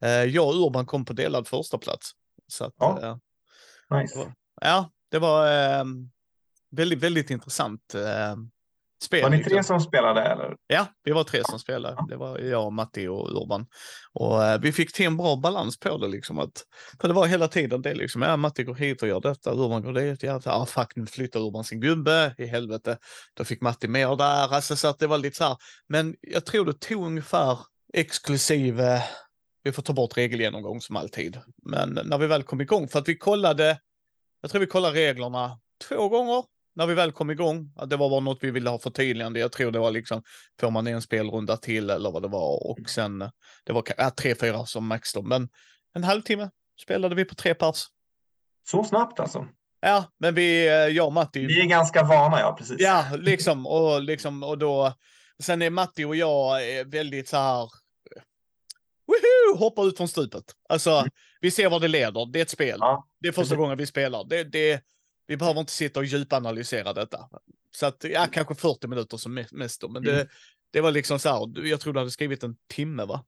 Eh, 0.01 0.09
Jag 0.23 0.47
och 0.47 0.65
Urban 0.67 0.85
kom 0.85 1.05
på 1.05 1.13
delad 1.13 1.47
första 1.47 1.77
plats. 1.77 2.11
Så 2.47 2.65
att, 2.65 2.73
Ja. 2.79 3.01
eh, 3.03 3.17
Nice. 3.99 4.17
var- 4.17 4.33
ja, 4.61 4.91
det 5.11 5.19
var 5.19 5.47
eh, 5.79 5.85
väldigt, 6.71 6.99
väldigt 6.99 7.29
intressant 7.29 7.95
eh, 7.95 8.35
spel. 9.03 9.23
Var 9.23 9.29
ni 9.29 9.37
liksom. 9.37 9.51
tre 9.51 9.63
som 9.63 9.79
spelade 9.79 10.21
eller? 10.21 10.55
Ja, 10.67 10.87
vi 11.03 11.11
var 11.11 11.23
tre 11.23 11.41
som 11.43 11.59
spelade. 11.59 11.97
Det 12.09 12.15
var 12.15 12.39
jag, 12.39 12.73
Matti 12.73 13.07
och 13.07 13.41
Urban. 13.41 13.65
Och 14.13 14.43
eh, 14.43 14.59
vi 14.59 14.71
fick 14.71 14.93
till 14.93 15.05
en 15.05 15.17
bra 15.17 15.35
balans 15.35 15.79
på 15.79 15.97
det 15.97 16.07
liksom. 16.07 16.39
Att, 16.39 16.63
för 17.01 17.07
det 17.07 17.13
var 17.13 17.27
hela 17.27 17.47
tiden 17.47 17.81
det 17.81 17.93
liksom. 17.93 18.21
Ja, 18.21 18.37
Matti 18.37 18.63
går 18.63 18.75
hit 18.75 19.01
och 19.01 19.07
gör 19.07 19.21
detta, 19.21 19.53
Urban 19.53 19.81
går 19.81 19.93
dit. 19.93 20.23
Ja, 20.23 20.41
ah, 20.45 20.65
fuck, 20.65 20.95
nu 20.95 21.05
flyttar 21.05 21.39
Urban 21.39 21.63
sin 21.63 21.81
gubbe. 21.81 22.35
I 22.37 22.45
helvete. 22.45 22.97
Då 23.33 23.43
fick 23.43 23.61
Matti 23.61 23.87
mer 23.87 24.15
där. 24.15 24.53
Alltså, 24.53 24.75
så 24.75 24.87
att 24.87 24.99
det 24.99 25.07
var 25.07 25.17
lite 25.17 25.37
så 25.37 25.43
här. 25.43 25.57
Men 25.87 26.15
jag 26.21 26.45
tror 26.45 26.65
det 26.65 26.73
tog 26.73 27.05
ungefär 27.05 27.59
exklusive, 27.93 29.03
vi 29.63 29.71
får 29.71 29.83
ta 29.83 29.93
bort 29.93 30.17
regelgenomgång 30.17 30.81
som 30.81 30.95
alltid. 30.95 31.39
Men 31.63 31.99
när 32.05 32.17
vi 32.17 32.27
väl 32.27 32.43
kom 32.43 32.61
igång, 32.61 32.87
för 32.87 32.99
att 32.99 33.07
vi 33.07 33.17
kollade, 33.17 33.79
jag 34.41 34.51
tror 34.51 34.59
vi 34.59 34.67
kollade 34.67 34.95
reglerna 34.95 35.59
två 35.89 36.09
gånger 36.09 36.43
när 36.79 36.85
vi 36.87 36.93
väl 36.93 37.11
kom 37.11 37.29
igång. 37.29 37.73
Att 37.75 37.89
det 37.89 37.97
var 37.97 38.09
bara 38.09 38.19
något 38.19 38.37
vi 38.41 38.51
ville 38.51 38.69
ha 38.69 38.79
förtydligande. 38.79 39.39
Jag 39.39 39.51
tror 39.51 39.71
det 39.71 39.79
var 39.79 39.91
liksom, 39.91 40.23
får 40.59 40.71
man 40.71 40.87
en 40.87 41.01
spelrunda 41.01 41.57
till 41.57 41.89
eller 41.89 42.11
vad 42.11 42.21
det 42.21 42.27
var. 42.27 42.69
Och 42.71 42.89
sen, 42.89 43.19
det 43.65 43.73
var 43.73 43.83
ja, 43.97 44.09
tre, 44.11 44.35
fyra 44.35 44.65
som 44.65 44.87
max 44.87 45.13
då. 45.13 45.21
Men 45.21 45.49
en 45.93 46.03
halvtimme 46.03 46.49
spelade 46.81 47.15
vi 47.15 47.25
på 47.25 47.35
tre 47.35 47.53
pers. 47.53 47.85
Så 48.67 48.83
snabbt 48.83 49.19
alltså? 49.19 49.47
Ja, 49.81 50.03
men 50.19 50.35
vi, 50.35 50.67
eh, 50.67 50.73
jag 50.73 51.05
och 51.07 51.13
Matti. 51.13 51.45
Vi 51.45 51.61
är 51.61 51.65
ganska 51.65 52.03
vana, 52.03 52.39
ja 52.39 52.55
precis. 52.59 52.75
Ja, 52.79 53.05
liksom 53.17 53.67
och 53.67 54.01
liksom 54.03 54.43
och 54.43 54.57
då. 54.57 54.93
Sen 55.43 55.61
är 55.61 55.69
Matti 55.69 56.03
och 56.05 56.15
jag 56.15 56.69
är 56.69 56.85
väldigt 56.85 57.27
så 57.29 57.37
här. 57.37 57.69
Woohoo! 59.07 59.57
Hoppar 59.59 59.87
ut 59.87 59.97
från 59.97 60.07
stupet. 60.07 60.43
Alltså, 60.69 60.91
Mm. 60.91 61.09
vi 61.41 61.51
ser 61.51 61.69
vad 61.69 61.81
det 61.81 61.87
leder. 61.87 62.31
Det 62.31 62.39
är 62.39 62.41
ett 62.41 62.49
spel. 62.49 62.77
Ja, 62.79 63.07
Det 63.21 63.27
är 63.27 63.31
första 63.31 63.41
precis. 63.41 63.57
gången 63.57 63.77
vi 63.77 63.85
spelar. 63.85 64.23
Det, 64.29 64.43
det, 64.43 64.81
vi 65.29 65.37
behöver 65.37 65.59
inte 65.59 65.71
sitta 65.71 65.99
och 65.99 66.05
djupanalysera 66.05 66.93
detta. 66.93 67.29
Så 67.71 67.85
att, 67.85 68.03
ja, 68.03 68.25
kanske 68.31 68.55
40 68.55 68.87
minuter 68.87 69.17
som 69.17 69.37
me- 69.39 69.47
mest 69.55 69.81
då. 69.81 69.89
Men 69.89 70.03
det, 70.03 70.13
Mm. 70.15 70.27
det 70.73 70.81
var 70.81 70.91
liksom 70.91 71.19
så 71.19 71.29
här, 71.29 71.65
jag 71.67 71.79
tror 71.79 71.93
du 71.93 71.99
hade 71.99 72.11
skrivit 72.11 72.43
en 72.43 72.55
timme 72.73 73.05
va? 73.05 73.23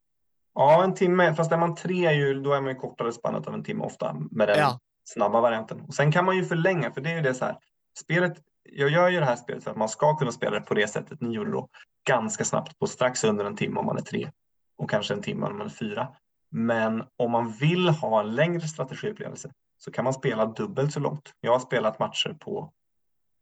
ja, 0.54 0.84
en 0.84 0.94
timme. 0.94 1.36
Fast 1.36 1.52
är 1.52 1.58
man 1.58 1.76
tre, 1.76 2.12
ju, 2.12 2.42
då 2.42 2.54
är 2.54 2.62
man 2.62 2.70
ju 2.74 2.80
kortare 2.80 3.12
spannet 3.12 3.48
av 3.48 3.54
en 3.54 3.64
timme 3.64 3.84
ofta 3.84 4.14
med 4.32 4.48
den 4.48 4.58
Ja. 4.60 4.80
snabba 5.04 5.42
varianten. 5.42 5.82
Och 5.82 5.94
sen 5.94 6.12
kan 6.12 6.26
man 6.26 6.38
ju 6.38 6.46
förlänga, 6.46 6.92
för 6.92 7.02
det 7.02 7.10
är 7.12 7.16
ju 7.16 7.22
det 7.22 7.34
så 7.34 7.46
här. 7.46 7.58
Spelet, 8.00 8.34
jag 8.64 8.90
gör 8.90 9.10
ju 9.10 9.20
det 9.20 9.26
här 9.26 9.36
spelet 9.36 9.64
för 9.64 9.72
att 9.72 9.78
man 9.78 9.90
ska 9.90 10.18
kunna 10.18 10.32
spela 10.32 10.60
det 10.60 10.66
på 10.66 10.74
det 10.74 10.88
sättet 10.88 11.22
ni 11.22 11.34
gjorde 11.36 11.52
då. 11.52 11.70
Ganska 12.08 12.46
snabbt, 12.46 12.80
på 12.80 12.88
strax 12.88 13.24
under 13.24 13.46
en 13.46 13.56
timme 13.56 13.80
om 13.80 13.86
man 13.86 13.98
är 13.98 14.02
tre. 14.02 14.32
Och 14.78 14.90
kanske 14.90 15.14
en 15.14 15.22
timme 15.22 15.46
om 15.46 15.58
man 15.58 15.68
är 15.68 15.72
fyra. 15.72 16.08
Men 16.50 17.04
om 17.18 17.32
man 17.32 17.52
vill 17.52 17.90
ha 17.90 18.20
en 18.20 18.36
längre 18.36 18.68
strategiupplevelse 18.68 19.52
så 19.84 19.92
kan 19.92 20.04
man 20.04 20.14
spela 20.14 20.46
dubbelt 20.46 20.94
så 20.94 21.00
långt. 21.00 21.34
Jag 21.42 21.52
har 21.52 21.60
spelat 21.60 22.00
matcher 22.00 22.38
på 22.40 22.74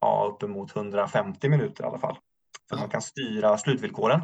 ja, 0.01 0.29
uppemot 0.33 0.75
150 0.75 1.49
minuter 1.49 1.83
i 1.83 1.87
alla 1.87 1.99
fall. 1.99 2.17
För 2.69 2.77
man 2.77 2.89
kan 2.89 3.01
styra 3.01 3.57
slutvillkoren 3.57 4.21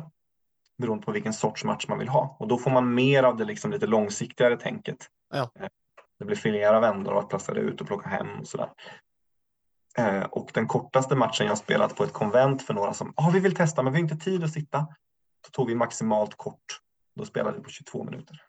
beroende 0.77 1.05
på 1.05 1.11
vilken 1.11 1.33
sorts 1.33 1.63
match 1.63 1.85
man 1.87 1.99
vill 1.99 2.09
ha. 2.09 2.35
Och 2.39 2.47
då 2.47 2.57
får 2.57 2.71
man 2.71 2.93
mer 2.93 3.23
av 3.23 3.37
det 3.37 3.45
liksom 3.45 3.71
lite 3.71 3.87
långsiktigare 3.87 4.57
tänket. 4.57 4.97
Ja. 5.33 5.49
Eh, 5.59 5.67
Det 6.19 6.25
blir 6.25 6.35
flera 6.35 6.79
vändor 6.79 7.13
och 7.13 7.19
att 7.19 7.29
placera 7.29 7.59
ut 7.59 7.81
och 7.81 7.87
plocka 7.87 8.09
hem 8.09 8.39
och 8.39 8.47
sådär. 8.47 8.69
Eh, 9.97 10.23
Och 10.23 10.51
den 10.53 10.67
kortaste 10.67 11.15
matchen 11.15 11.47
jag 11.47 11.57
spelat 11.57 11.95
på 11.95 12.03
ett 12.03 12.13
konvent 12.13 12.61
för 12.61 12.73
några 12.73 12.93
som 12.93 13.13
ah, 13.15 13.29
vi 13.29 13.39
vill 13.39 13.55
testa 13.55 13.83
men 13.83 13.93
vi 13.93 13.99
har 13.99 14.03
inte 14.03 14.25
tid 14.25 14.43
att 14.43 14.53
sitta. 14.53 14.79
Då 15.43 15.49
tog 15.51 15.67
vi 15.67 15.75
maximalt 15.75 16.35
kort. 16.37 16.81
Då 17.15 17.25
spelade 17.25 17.57
vi 17.57 17.63
på 17.63 17.69
22 17.69 18.03
minuter. 18.03 18.41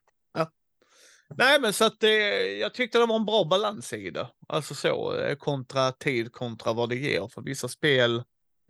Nej, 1.35 1.61
men 1.61 1.73
så 1.73 1.85
att 1.85 2.01
det, 2.01 2.47
jag 2.57 2.75
tyckte 2.75 2.99
det 2.99 3.07
var 3.07 3.17
en 3.17 3.25
bra 3.25 3.45
balans 3.45 3.93
i 3.93 4.11
det. 4.11 4.29
Alltså 4.49 4.75
så, 4.75 5.17
eh, 5.17 5.37
kontra 5.37 5.93
tid 5.93 6.33
kontra 6.33 6.73
vad 6.73 6.89
det 6.89 6.97
ger. 6.97 7.29
För 7.35 7.43
vissa 7.43 7.69
spel, 7.69 8.23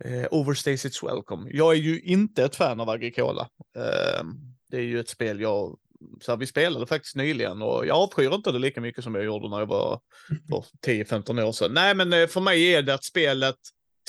eh, 0.03 0.25
overstays 0.31 0.85
its 0.85 1.03
welcome. 1.03 1.49
Jag 1.53 1.73
är 1.73 1.77
ju 1.77 2.01
inte 2.01 2.43
ett 2.43 2.55
fan 2.55 2.79
av 2.79 2.89
Agricola. 2.89 3.49
Eh, 3.77 4.23
det 4.71 4.77
är 4.77 4.81
ju 4.81 4.99
ett 4.99 5.09
spel 5.09 5.41
jag, 5.41 5.77
så 6.21 6.31
här, 6.31 6.37
vi 6.37 6.47
spelade 6.47 6.87
faktiskt 6.87 7.15
nyligen 7.15 7.61
och 7.61 7.85
jag 7.85 7.97
avskyr 7.97 8.33
inte 8.33 8.51
det 8.51 8.59
lika 8.59 8.81
mycket 8.81 9.03
som 9.03 9.15
jag 9.15 9.25
gjorde 9.25 9.49
när 9.49 9.59
jag 9.59 9.65
var 9.65 9.99
för 10.49 10.63
10-15 10.85 11.43
år 11.43 11.51
sedan. 11.51 11.71
Nej, 11.73 11.95
men 11.95 12.13
eh, 12.13 12.27
för 12.27 12.41
mig 12.41 12.73
är 12.73 12.81
det 12.81 12.93
att 12.93 13.03
spelet 13.03 13.57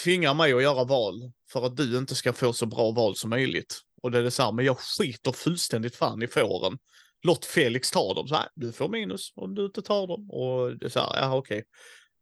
tvingar 0.05 0.35
mig 0.35 0.53
att 0.53 0.63
göra 0.63 0.85
val 0.85 1.33
för 1.53 1.67
att 1.67 1.77
du 1.77 1.99
inte 1.99 2.15
ska 2.15 2.33
få 2.33 2.53
så 2.53 2.67
bra 2.67 2.91
val 2.91 3.17
som 3.17 3.31
möjligt. 3.31 3.81
Och 4.03 4.11
det 4.11 4.19
är 4.19 4.23
det 4.23 4.31
så 4.31 4.43
här, 4.43 4.53
men 4.53 4.65
jag 4.65 4.79
skiter 4.79 5.33
fullständigt 5.33 5.97
fan 5.97 6.23
i 6.23 6.27
fåren 6.27 6.79
låt 7.23 7.45
Felix 7.45 7.91
ta 7.91 8.15
dem. 8.15 8.29
Så 8.29 8.35
här, 8.35 8.49
du 8.55 8.73
får 8.73 8.89
minus 8.89 9.33
om 9.37 9.55
du 9.55 9.65
inte 9.65 9.83
tar 9.83 10.07
dem. 10.07 10.31
Och 10.31 10.79
det 10.79 10.87
är 10.87 10.91
så 10.91 11.01
här, 11.01 11.11
ja 11.15 11.37
okej. 11.37 11.65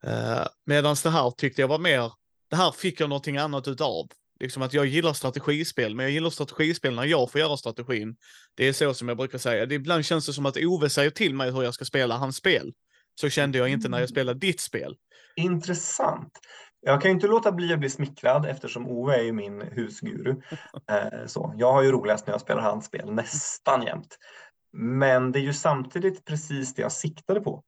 Uh, 0.07 0.47
Medan 0.67 0.97
det 1.03 1.11
här 1.11 1.31
tyckte 1.31 1.61
jag 1.61 1.69
var 1.69 1.79
mer, 1.79 2.13
det 2.51 2.57
här 2.57 2.71
fick 2.71 3.01
jag 3.01 3.09
någonting 3.09 3.37
annat 3.37 3.69
utav. 3.69 4.09
Liksom 4.41 4.63
att 4.63 4.73
jag 4.73 4.87
gillar 4.87 5.13
strategispel, 5.13 5.95
men 5.95 6.05
jag 6.05 6.13
gillar 6.13 6.31
strategispel 6.31 6.95
när 6.95 7.05
jag 7.05 7.31
får 7.31 7.41
göra 7.41 7.57
strategin. 7.57 8.17
Det 8.55 8.69
är 8.69 8.73
så 8.73 8.95
som 8.95 9.09
jag 9.09 9.17
brukar 9.17 9.39
säga. 9.39 9.67
Det, 9.67 9.75
ibland 9.75 10.05
känns 10.05 10.27
det 10.27 10.33
som 10.33 10.47
att 10.47 10.57
Ove 10.57 10.91
säger 10.91 11.11
till 11.11 11.35
mig 11.35 11.51
hur 11.51 11.63
jag 11.63 11.75
ska 11.75 11.85
spela 11.85 12.17
hans 12.17 12.37
spel. 12.37 12.73
Så 13.21 13.29
kände 13.29 13.59
jag 13.59 13.69
inte 13.69 13.89
när 13.89 14.01
jag 14.01 14.09
spelade 14.09 14.39
ditt 14.39 14.61
spel. 14.61 14.97
Intressant. 15.37 16.33
Jag 16.81 17.03
kan 17.03 17.11
ju 17.11 17.15
inte 17.15 17.27
låta 17.27 17.53
bli 17.53 17.73
att 17.73 17.79
bli 17.79 17.91
smickrad 17.91 18.47
eftersom 18.47 18.87
Ove 18.89 19.17
är 19.17 19.23
ju 19.23 19.33
min 19.33 19.61
husguru. 19.61 20.35
Eh, 20.91 21.27
så. 21.27 21.55
Jag 21.57 21.73
har 21.73 21.83
ju 21.83 21.93
roligast 21.93 22.27
när 22.27 22.35
jag 22.35 22.41
spelar 22.41 22.63
hans 22.63 22.85
spel, 22.85 23.13
nästan 23.13 23.83
jämt. 23.83 24.19
Men 24.79 25.33
det 25.33 25.39
är 25.39 25.43
ju 25.43 25.53
samtidigt 25.53 26.25
precis 26.25 26.75
det 26.75 26.83
jag 26.83 26.93
siktade 26.93 27.41
på. 27.41 27.63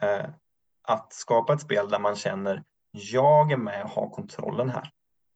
Eh, 0.00 0.30
att 0.82 1.12
skapa 1.12 1.54
ett 1.54 1.60
spel 1.60 1.88
där 1.88 1.98
man 1.98 2.16
känner 2.16 2.62
jag 2.92 3.52
är 3.52 3.56
med 3.56 3.82
och 3.82 3.90
har 3.90 4.10
kontrollen 4.10 4.70
här. 4.70 4.90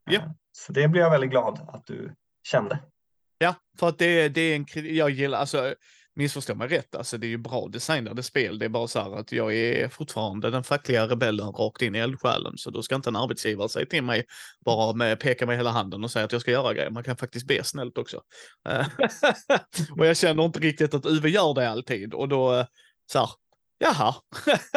Ja. 0.04 0.20
Eh, 0.20 0.30
så 0.52 0.72
det 0.72 0.88
blir 0.88 1.02
jag 1.02 1.10
väldigt 1.10 1.30
glad 1.30 1.68
att 1.68 1.86
du 1.86 2.14
kände. 2.42 2.78
Ja, 3.38 3.54
för 3.78 3.94
det, 3.98 4.28
det 4.28 4.40
är 4.40 4.56
en 4.56 4.66
jag 4.96 5.10
gillar, 5.10 5.38
alltså 5.38 5.74
missförstå 6.16 6.54
mig 6.54 6.68
rätt, 6.68 6.94
alltså 6.94 7.18
det 7.18 7.26
är 7.26 7.28
ju 7.28 7.38
bra 7.38 7.68
designade 7.68 8.22
spel. 8.22 8.58
Det 8.58 8.64
är 8.64 8.68
bara 8.68 8.88
så 8.88 9.00
här 9.00 9.16
att 9.16 9.32
jag 9.32 9.54
är 9.54 9.88
fortfarande 9.88 10.50
den 10.50 10.64
fackliga 10.64 11.06
rebellen 11.06 11.52
rakt 11.52 11.82
in 11.82 11.94
i 11.94 11.98
eldsjälen. 11.98 12.58
Så 12.58 12.70
då 12.70 12.82
ska 12.82 12.94
inte 12.94 13.10
en 13.10 13.16
arbetsgivare 13.16 13.68
säga 13.68 13.86
till 13.86 14.02
mig, 14.02 14.24
bara 14.64 14.92
med, 14.92 15.20
peka 15.20 15.46
med 15.46 15.56
hela 15.56 15.70
handen 15.70 16.04
och 16.04 16.10
säga 16.10 16.24
att 16.24 16.32
jag 16.32 16.40
ska 16.40 16.50
göra 16.50 16.74
grejer. 16.74 16.90
Man 16.90 17.04
kan 17.04 17.16
faktiskt 17.16 17.46
be 17.46 17.64
snällt 17.64 17.98
också. 17.98 18.20
och 19.98 20.06
jag 20.06 20.16
känner 20.16 20.44
inte 20.44 20.60
riktigt 20.60 20.94
att 20.94 21.06
UV 21.06 21.28
gör 21.28 21.54
det 21.54 21.70
alltid. 21.70 22.14
Och 22.14 22.28
då, 22.28 22.66
så 23.12 23.18
här, 23.18 23.28
jaha. 23.78 24.14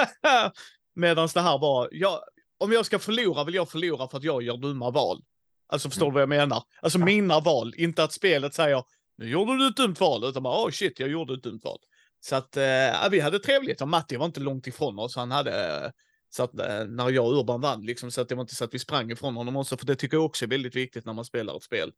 Medan 0.95 1.29
det 1.33 1.41
här 1.41 1.57
var, 1.57 1.89
ja, 1.91 2.23
om 2.57 2.71
jag 2.71 2.85
ska 2.85 2.99
förlora 2.99 3.43
vill 3.43 3.55
jag 3.55 3.69
förlora 3.69 4.07
för 4.07 4.17
att 4.17 4.23
jag 4.23 4.43
gör 4.43 4.57
dumma 4.57 4.91
val. 4.91 5.21
Alltså 5.69 5.89
förstår 5.89 6.05
du 6.05 6.11
vad 6.11 6.21
jag 6.21 6.29
menar? 6.29 6.63
Alltså 6.81 6.99
mina 6.99 7.39
val, 7.39 7.73
inte 7.77 8.03
att 8.03 8.13
spelet 8.13 8.53
säger 8.53 8.83
nu 9.17 9.29
gjorde 9.29 9.57
du 9.57 9.67
ett 9.67 9.77
dumt 9.77 9.95
val, 9.99 10.23
utan 10.23 10.43
bara 10.43 10.65
oh 10.65 10.69
shit, 10.69 10.99
jag 10.99 11.09
gjorde 11.09 11.33
ett 11.33 11.43
dumt 11.43 11.61
val. 11.63 11.79
Så 12.19 12.35
att 12.35 12.57
eh, 12.57 13.09
vi 13.11 13.19
hade 13.19 13.39
trevligt 13.39 13.81
och 13.81 13.87
Matti 13.87 14.15
var 14.15 14.25
inte 14.25 14.39
långt 14.39 14.67
ifrån 14.67 14.99
oss. 14.99 15.15
Han 15.15 15.31
hade, 15.31 15.91
så 16.29 16.43
att 16.43 16.59
eh, 16.59 16.85
när 16.85 17.09
jag 17.09 17.25
och 17.25 17.39
Urban 17.39 17.61
vann, 17.61 17.81
liksom, 17.81 18.11
så 18.11 18.21
att 18.21 18.29
det 18.29 18.35
var 18.35 18.41
inte 18.41 18.55
så 18.55 18.63
att 18.63 18.73
vi 18.73 18.79
sprang 18.79 19.11
ifrån 19.11 19.35
honom 19.35 19.55
också, 19.55 19.77
för 19.77 19.85
det 19.85 19.95
tycker 19.95 20.17
jag 20.17 20.25
också 20.25 20.45
är 20.45 20.49
väldigt 20.49 20.75
viktigt 20.75 21.05
när 21.05 21.13
man 21.13 21.25
spelar 21.25 21.55
ett 21.55 21.63
spel. 21.63 21.91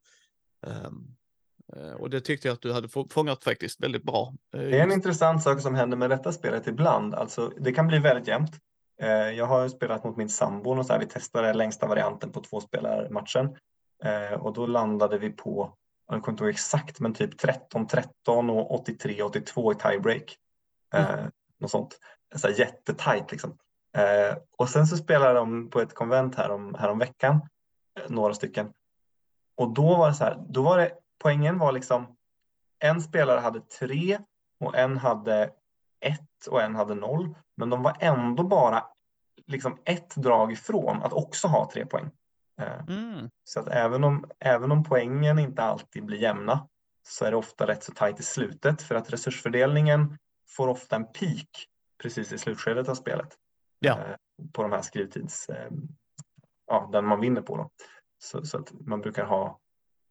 Um, 0.61 1.15
och 1.99 2.09
det 2.09 2.21
tyckte 2.21 2.47
jag 2.47 2.53
att 2.53 2.61
du 2.61 2.73
hade 2.73 2.88
fångat 3.09 3.43
faktiskt 3.43 3.83
väldigt 3.83 4.03
bra. 4.03 4.33
Eh, 4.53 4.61
det 4.61 4.79
är 4.79 4.83
en 4.83 4.91
intressant 4.91 5.43
sak 5.43 5.61
som 5.61 5.75
händer 5.75 5.97
med 5.97 6.09
detta 6.09 6.31
spelet 6.31 6.67
ibland. 6.67 7.15
Alltså, 7.15 7.51
det 7.59 7.71
kan 7.71 7.88
bli 7.88 7.99
väldigt 7.99 8.27
jämnt. 8.27 8.51
Jag 9.35 9.45
har 9.45 9.69
spelat 9.69 10.03
mot 10.03 10.17
min 10.17 10.29
sambo 10.29 10.77
och 10.77 10.85
så 10.85 10.93
här, 10.93 10.99
vi 10.99 11.05
testade 11.05 11.53
längsta 11.53 11.88
varianten 11.88 12.31
på 12.31 12.41
två 12.41 12.61
spelarmatchen 12.61 13.49
och 14.39 14.53
då 14.53 14.65
landade 14.65 15.17
vi 15.17 15.29
på 15.29 15.73
jag 16.09 16.23
kommer 16.23 16.33
inte 16.33 16.43
ihåg 16.43 16.53
exakt, 16.53 16.99
men 16.99 17.13
typ 17.13 17.41
13-13 17.43 18.51
och 18.51 18.87
83-82 18.87 19.71
i 19.71 19.75
tiebreak. 19.75 20.37
Mm. 20.93 21.19
Eh, 21.19 21.25
något 21.59 21.71
sånt. 21.71 21.99
Så 22.35 22.47
här 22.47 22.59
jättetajt 22.59 23.31
liksom. 23.31 23.57
Eh, 23.97 24.37
och 24.57 24.69
sen 24.69 24.87
så 24.87 24.97
spelade 24.97 25.33
de 25.33 25.69
på 25.69 25.81
ett 25.81 25.93
konvent 25.93 26.35
här 26.35 26.49
om, 26.51 26.75
här 26.79 26.89
om 26.89 26.99
veckan, 26.99 27.35
eh, 27.99 28.09
några 28.09 28.33
stycken. 28.33 28.73
Och 29.55 29.73
då 29.73 29.97
var 29.97 30.07
det 30.07 30.13
så 30.13 30.23
här, 30.23 30.45
då 30.49 30.61
var 30.61 30.77
det, 30.77 30.91
poängen 31.19 31.59
var 31.59 31.71
liksom, 31.71 32.15
en 32.79 33.01
spelare 33.01 33.39
hade 33.39 33.61
tre 33.61 34.19
och 34.59 34.77
en 34.77 34.97
hade 34.97 35.53
ett 35.99 36.47
och 36.49 36.61
en 36.61 36.75
hade 36.75 36.95
noll. 36.95 37.35
Men 37.57 37.69
de 37.69 37.83
var 37.83 37.97
ändå 37.99 38.43
bara 38.43 38.85
liksom 39.45 39.77
ett 39.85 40.15
drag 40.15 40.51
ifrån 40.51 41.03
att 41.03 41.13
också 41.13 41.47
ha 41.47 41.71
tre 41.73 41.85
poäng. 41.85 42.11
Eh, 42.59 42.83
mm. 42.87 43.29
Så 43.43 43.59
att 43.59 43.67
även 43.67 44.03
om, 44.03 44.25
även 44.39 44.71
om 44.71 44.83
poängen 44.83 45.39
inte 45.39 45.63
alltid 45.63 46.05
blir 46.05 46.21
jämna 46.21 46.67
så 47.03 47.25
är 47.25 47.31
det 47.31 47.37
ofta 47.37 47.67
rätt 47.67 47.83
så 47.83 47.91
tajt 47.91 48.19
i 48.19 48.23
slutet 48.23 48.81
för 48.81 48.95
att 48.95 49.13
resursfördelningen 49.13 50.17
får 50.47 50.67
ofta 50.67 50.95
en 50.95 51.05
peak 51.05 51.67
precis 52.01 52.31
i 52.31 52.37
slutskedet 52.37 52.89
av 52.89 52.95
spelet. 52.95 53.37
Ja. 53.79 53.99
Eh, 53.99 54.15
på 54.53 54.61
de 54.61 54.71
här 54.71 54.81
skrivtids, 54.81 55.49
eh, 55.49 55.71
ja, 56.67 56.89
den 56.91 57.05
man 57.05 57.21
vinner 57.21 57.41
på. 57.41 57.57
Då. 57.57 57.69
Så, 58.17 58.45
så, 58.45 58.57
att 58.57 58.71
man 58.79 59.01
brukar 59.01 59.25
ha, 59.25 59.59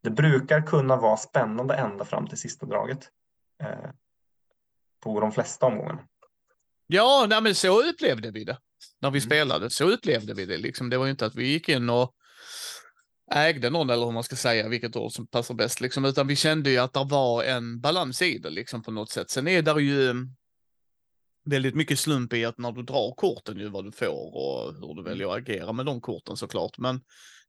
det 0.02 0.10
brukar 0.10 0.66
kunna 0.66 0.96
vara 0.96 1.16
spännande 1.16 1.74
ända 1.74 2.04
fram 2.04 2.26
till 2.26 2.38
sista 2.38 2.66
draget. 2.66 3.10
Eh, 3.62 3.90
på 5.00 5.20
de 5.20 5.32
flesta 5.32 5.66
omgångarna. 5.66 6.02
Ja, 6.86 7.26
nej, 7.28 7.42
men 7.42 7.54
så 7.54 7.82
upplevde 7.82 8.30
vi 8.30 8.44
det 8.44 8.58
när 8.98 9.10
vi 9.10 9.18
mm. 9.18 9.26
spelade. 9.26 9.70
Så 9.70 9.84
upplevde 9.84 10.34
vi 10.34 10.46
det. 10.46 10.56
Liksom, 10.56 10.90
det 10.90 10.98
var 10.98 11.04
ju 11.04 11.10
inte 11.10 11.26
att 11.26 11.34
vi 11.34 11.46
gick 11.46 11.68
in 11.68 11.90
och 11.90 12.14
ägde 13.30 13.70
någon 13.70 13.90
eller 13.90 14.04
hur 14.04 14.12
man 14.12 14.24
ska 14.24 14.36
säga, 14.36 14.68
vilket 14.68 14.96
ord 14.96 15.12
som 15.12 15.26
passar 15.26 15.54
bäst, 15.54 15.80
liksom, 15.80 16.04
utan 16.04 16.26
vi 16.26 16.36
kände 16.36 16.70
ju 16.70 16.78
att 16.78 16.92
det 16.92 17.04
var 17.04 17.44
en 17.44 17.80
balans 17.80 18.22
i 18.22 18.38
det 18.38 18.50
liksom 18.50 18.82
på 18.82 18.90
något 18.90 19.10
sätt. 19.10 19.30
Sen 19.30 19.48
är 19.48 19.62
det 19.62 19.82
ju 19.82 20.14
väldigt 21.44 21.74
mycket 21.74 21.98
slump 21.98 22.32
i 22.32 22.44
att 22.44 22.58
när 22.58 22.72
du 22.72 22.82
drar 22.82 23.14
korten 23.14 23.58
ju 23.58 23.68
vad 23.68 23.84
du 23.84 23.92
får 23.92 24.36
och 24.36 24.74
hur 24.74 24.94
du 24.94 25.02
väljer 25.02 25.28
att 25.28 25.38
agera 25.38 25.72
med 25.72 25.86
de 25.86 26.00
korten 26.00 26.36
såklart. 26.36 26.78
Men 26.78 27.00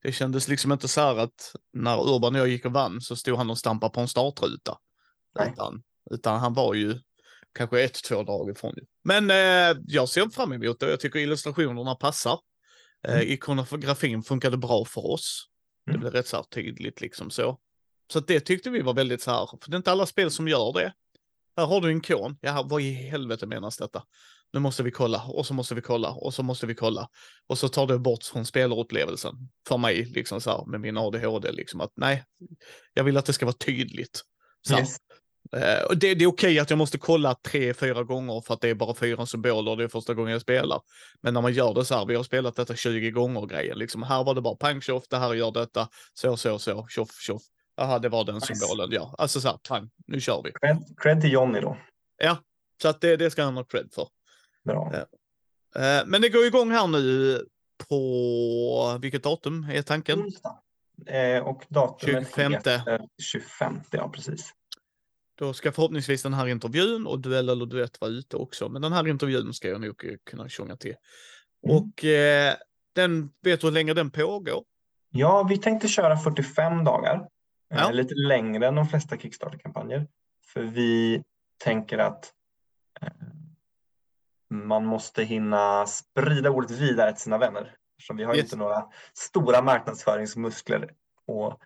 det 0.04 0.12
kändes 0.12 0.48
liksom 0.48 0.72
inte 0.72 0.88
så 0.88 1.02
här 1.02 1.18
att 1.18 1.56
när 1.74 2.16
Urban 2.16 2.36
och 2.36 2.42
jag 2.42 2.48
gick 2.48 2.66
och 2.66 2.74
vann 2.74 3.02
så 3.02 3.16
stod 3.16 3.38
han 3.38 3.50
och 3.50 3.58
stampade 3.58 3.94
på 3.94 4.02
en 4.02 4.08
startruta. 4.08 4.78
Utan, 5.52 5.84
utan 6.12 6.40
han 6.40 6.54
var 6.54 6.74
ju 6.74 7.00
kanske 7.54 7.84
ett, 7.84 8.04
två 8.04 8.24
drag 8.24 8.50
ifrån. 8.50 8.74
Men 9.04 9.30
eh, 9.30 9.82
jag 9.86 10.10
ser 10.10 10.30
fram 10.30 10.54
emot 10.54 10.80
det. 10.80 10.90
Jag 10.90 11.00
tycker 11.00 11.20
illustrationerna 11.20 11.96
passar. 11.96 12.40
Eh, 13.08 13.14
mm. 13.14 13.28
ikonografin 13.28 14.24
funkade 14.24 14.58
bra 14.58 14.86
för 14.86 15.12
oss. 15.12 15.49
Det 15.90 15.96
mm. 15.96 16.02
blev 16.02 16.14
rätt 16.14 16.28
så 16.28 16.38
här 16.38 16.44
tydligt 16.44 17.02
liksom 17.02 17.30
så. 17.30 17.58
Så 18.14 18.20
det 18.20 18.40
tyckte 18.40 18.70
vi 18.70 18.82
var 18.82 18.94
väldigt 18.94 19.22
så 19.22 19.32
här, 19.32 19.48
för 19.64 19.72
det 19.72 19.76
är 19.76 19.78
inte 19.78 19.92
alla 19.92 20.06
spel 20.06 20.32
som 20.32 20.48
gör 20.48 20.74
det. 20.74 20.94
Här 21.58 21.66
har 21.66 21.82
du 21.82 21.92
en 21.92 21.98
ikon. 21.98 22.38
Ja, 22.42 22.66
vad 22.70 22.82
i 22.82 22.92
helvete 22.92 23.46
menas 23.46 23.78
detta? 23.78 24.04
Nu 24.54 24.60
måste 24.60 24.84
vi 24.84 24.92
kolla 24.92 25.24
och 25.24 25.46
så 25.46 25.54
måste 25.54 25.76
vi 25.76 25.82
kolla 25.82 26.12
och 26.12 26.34
så 26.34 26.44
måste 26.44 26.66
vi 26.66 26.76
kolla. 26.76 27.10
Och 27.48 27.58
så 27.58 27.70
tar 27.70 27.88
det 27.88 28.00
bort 28.00 28.24
från 28.24 28.46
spelarupplevelsen 28.46 29.36
för 29.68 29.78
mig, 29.78 30.06
liksom 30.06 30.42
så 30.42 30.50
här 30.50 30.66
med 30.66 30.82
min 30.82 30.98
ADHD, 30.98 31.52
liksom 31.52 31.82
att 31.82 31.92
nej, 31.96 32.24
jag 32.94 33.04
vill 33.04 33.18
att 33.18 33.26
det 33.26 33.34
ska 33.34 33.46
vara 33.46 33.56
tydligt. 33.66 34.22
Så 34.68 34.78
yes. 34.78 34.98
Uh, 35.56 35.96
det, 35.96 35.96
det, 35.96 36.10
är 36.10 36.16
okej 36.16 36.28
okay 36.28 36.60
att 36.60 36.70
jag 36.70 36.78
måste 36.78 36.98
kolla 36.98 37.36
tre, 37.36 37.74
fyra 37.74 38.04
gånger 38.04 38.42
för 38.42 38.54
att 38.54 38.62
det 38.62 38.70
är 38.70 38.76
bara 38.76 38.96
fyra 38.96 39.26
symboler 39.26 39.72
och 39.72 39.78
det 39.78 39.84
är 39.84 39.88
första 39.88 40.14
gången 40.14 40.32
jag 40.32 40.42
spelar. 40.42 40.82
Men 41.22 41.34
när 41.34 41.42
man 41.42 41.54
gör 41.54 41.74
det 41.74 41.86
så 41.86 41.96
här, 41.96 42.06
vi 42.06 42.16
har 42.16 42.24
spelat 42.24 42.56
detta 42.56 42.76
20 42.76 43.12
gånger 43.12 43.46
grejen, 43.46 43.78
liksom 43.78 44.04
här 44.04 44.24
var 44.24 44.36
det 44.36 44.42
bara 44.42 44.56
pang 44.56 44.82
tjoff, 44.82 45.04
det 45.10 45.18
här 45.18 45.34
gör 45.34 45.52
detta, 45.52 45.88
så, 46.14 46.38
så, 46.38 46.60
så, 46.60 46.88
tjoff, 46.90 47.20
tjoff. 47.20 47.42
Jaha, 47.76 48.00
det 48.00 48.10
var 48.10 48.24
den 48.24 48.36
nice. 48.36 48.56
symbolen, 48.56 48.92
ja. 48.92 49.16
Alltså 49.18 49.42
så 49.42 49.48
här, 49.48 49.58
pang, 49.70 49.90
nu 50.08 50.22
kör 50.22 50.42
vi. 50.44 50.52
Cred, 50.52 50.78
cred 50.98 51.22
till 51.22 51.32
Johnny 51.32 51.60
då. 51.60 51.78
Ja, 52.18 52.38
så 52.82 52.88
att 52.88 53.02
det, 53.02 53.18
det 53.18 53.32
ska 53.32 53.44
han 53.44 53.58
ha 53.58 53.64
cred 53.64 53.90
för. 53.94 54.08
Bra. 54.64 54.92
Uh, 54.94 55.00
uh, 55.84 56.06
men 56.06 56.22
det 56.22 56.30
går 56.30 56.46
igång 56.46 56.72
här 56.72 56.88
nu 56.88 57.38
på, 57.90 58.98
vilket 59.02 59.24
datum 59.24 59.68
är 59.74 59.82
tanken? 59.82 60.20
Onsdag. 60.20 60.60
och 61.44 61.66
datumet 61.70 62.28
25. 62.28 62.54
är 62.54 63.02
25, 63.22 63.82
ja 63.92 64.10
precis. 64.10 64.54
Då 65.40 65.54
ska 65.54 65.72
förhoppningsvis 65.72 66.24
den 66.24 66.34
här 66.34 66.48
intervjun 66.48 67.08
och 67.08 67.20
duell 67.20 67.50
eller 67.50 67.66
duett 67.66 68.02
vara 68.02 68.12
ute 68.12 68.38
också. 68.38 68.70
Men 68.70 68.82
den 68.82 68.94
här 68.94 69.08
intervjun 69.08 69.54
ska 69.54 69.68
jag 69.68 69.82
nog 69.82 70.04
kunna 70.24 70.50
tjonga 70.50 70.76
till. 70.76 70.96
Mm. 71.68 71.78
Och 71.78 72.06
eh, 72.06 72.56
den, 72.96 73.32
vet 73.42 73.62
du 73.62 73.68
hur 73.68 73.72
länge 73.72 73.94
den 73.94 74.12
pågår? 74.12 74.64
Ja, 75.10 75.44
vi 75.44 75.58
tänkte 75.58 75.88
köra 75.88 76.18
45 76.18 76.84
dagar. 76.84 77.16
Eh, 77.16 77.78
ja. 77.78 77.90
Eh, 77.90 77.94
lite 77.94 78.14
längre 78.16 78.68
än 78.68 78.76
de 78.76 78.88
flesta 78.88 79.18
Kickstarter-kampanjer. 79.18 80.08
För 80.46 80.64
vi 80.64 81.24
tänker 81.58 81.98
att 81.98 82.34
eh, 83.02 83.10
man 84.50 84.86
måste 84.86 85.24
hinna 85.24 85.86
sprida 85.86 86.50
ordet 86.50 86.72
vidare 86.72 87.14
till 87.14 87.22
sina 87.22 87.38
vänner. 87.38 87.76
Så 88.02 88.14
vi 88.14 88.24
har 88.24 88.36
yes. 88.36 88.44
inte 88.44 88.56
några 88.56 88.86
stora 89.14 89.62
marknadsföringsmuskler 89.62 90.84
att 91.28 91.60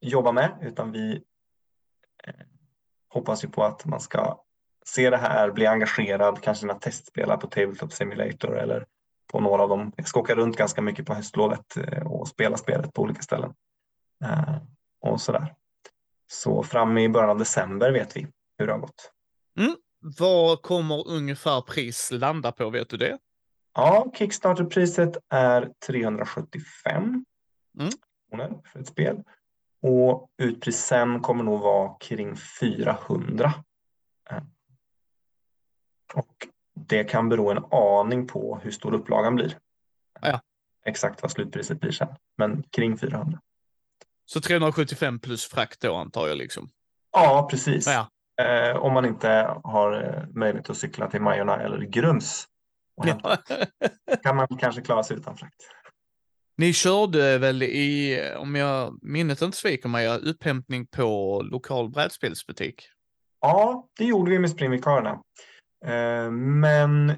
jobba 0.00 0.32
med, 0.32 0.58
utan 0.62 0.92
vi 0.92 1.22
eh, 2.24 2.34
hoppas 3.14 3.44
ju 3.44 3.48
på 3.48 3.64
att 3.64 3.84
man 3.84 4.00
ska 4.00 4.40
se 4.84 5.10
det 5.10 5.16
här, 5.16 5.50
bli 5.50 5.66
engagerad, 5.66 6.42
kanske 6.42 6.66
när 6.66 6.74
testspela 6.74 7.36
på 7.36 7.46
Tabletop 7.46 7.92
Simulator 7.92 8.58
eller 8.58 8.86
på 9.32 9.40
några 9.40 9.62
av 9.62 9.68
dem. 9.68 9.92
Jag 9.96 10.08
ska 10.08 10.20
åka 10.20 10.34
runt 10.34 10.56
ganska 10.56 10.82
mycket 10.82 11.06
på 11.06 11.14
höstlovet 11.14 11.76
eh, 11.76 12.06
och 12.06 12.28
spela 12.28 12.56
spelet 12.56 12.92
på 12.92 13.02
olika 13.02 13.22
ställen. 13.22 13.54
Eh, 14.24 14.56
och 15.00 15.20
sådär. 15.20 15.54
Så 16.26 16.62
fram 16.62 16.98
i 16.98 17.08
början 17.08 17.30
av 17.30 17.38
december 17.38 17.92
vet 17.92 18.16
vi 18.16 18.26
hur 18.58 18.66
det 18.66 18.72
har 18.72 18.80
gått. 18.80 19.10
Mm. 19.58 19.76
Vad 20.18 20.62
kommer 20.62 21.08
ungefär 21.08 21.60
pris 21.60 22.10
landa 22.12 22.52
på? 22.52 22.70
Vet 22.70 22.88
du 22.88 22.96
det? 22.96 23.18
Ja, 23.74 24.12
Kickstarterpriset 24.14 25.16
är 25.28 25.70
375 25.86 27.24
mm. 27.78 27.90
kronor 28.30 28.62
för 28.72 28.80
ett 28.80 28.86
spel. 28.86 29.22
Och 29.86 30.30
utpris 30.38 30.78
sen 30.78 31.20
kommer 31.20 31.44
nog 31.44 31.60
vara 31.60 31.94
kring 31.94 32.36
400. 32.36 33.52
Eh, 34.30 34.42
och 36.14 36.48
det 36.74 37.04
kan 37.04 37.28
bero 37.28 37.50
en 37.50 37.64
aning 37.70 38.26
på 38.26 38.58
hur 38.62 38.70
stor 38.70 38.94
upplagan 38.94 39.34
blir. 39.34 39.58
Ja. 40.20 40.40
Exakt 40.84 41.22
vad 41.22 41.30
slutpriset 41.30 41.80
blir 41.80 41.90
sen, 41.90 42.08
men 42.36 42.62
kring 42.62 42.98
400. 42.98 43.40
Så 44.24 44.40
375 44.40 45.18
plus 45.18 45.46
frakt 45.46 45.80
då 45.80 45.94
antar 45.94 46.28
jag 46.28 46.36
liksom? 46.36 46.68
Ja, 47.12 47.48
precis. 47.50 47.86
Ja. 47.86 48.08
Eh, 48.44 48.76
om 48.76 48.92
man 48.92 49.04
inte 49.04 49.60
har 49.64 50.02
eh, 50.02 50.28
möjlighet 50.34 50.70
att 50.70 50.76
cykla 50.76 51.10
till 51.10 51.20
Majorna 51.20 51.56
eller 51.56 51.78
Grums. 51.78 52.44
Ja. 52.96 53.36
kan 54.22 54.36
man 54.36 54.46
kanske 54.58 54.82
klara 54.82 55.02
sig 55.02 55.16
utan 55.16 55.36
frakt. 55.36 55.62
Ni 56.56 56.72
körde 56.72 57.38
väl 57.38 57.62
i, 57.62 58.20
om 58.36 58.54
jag 58.54 58.98
minnet 59.02 59.42
inte 59.42 59.56
sviker 59.56 59.88
mig, 59.88 60.08
upphämtning 60.08 60.86
på 60.86 61.42
lokal 61.42 61.90
brädspelsbutik? 61.90 62.88
Ja, 63.40 63.88
det 63.98 64.04
gjorde 64.04 64.30
vi 64.30 64.38
med 64.38 64.50
springvikarierna. 64.50 65.22
Eh, 65.84 66.30
men 66.30 67.12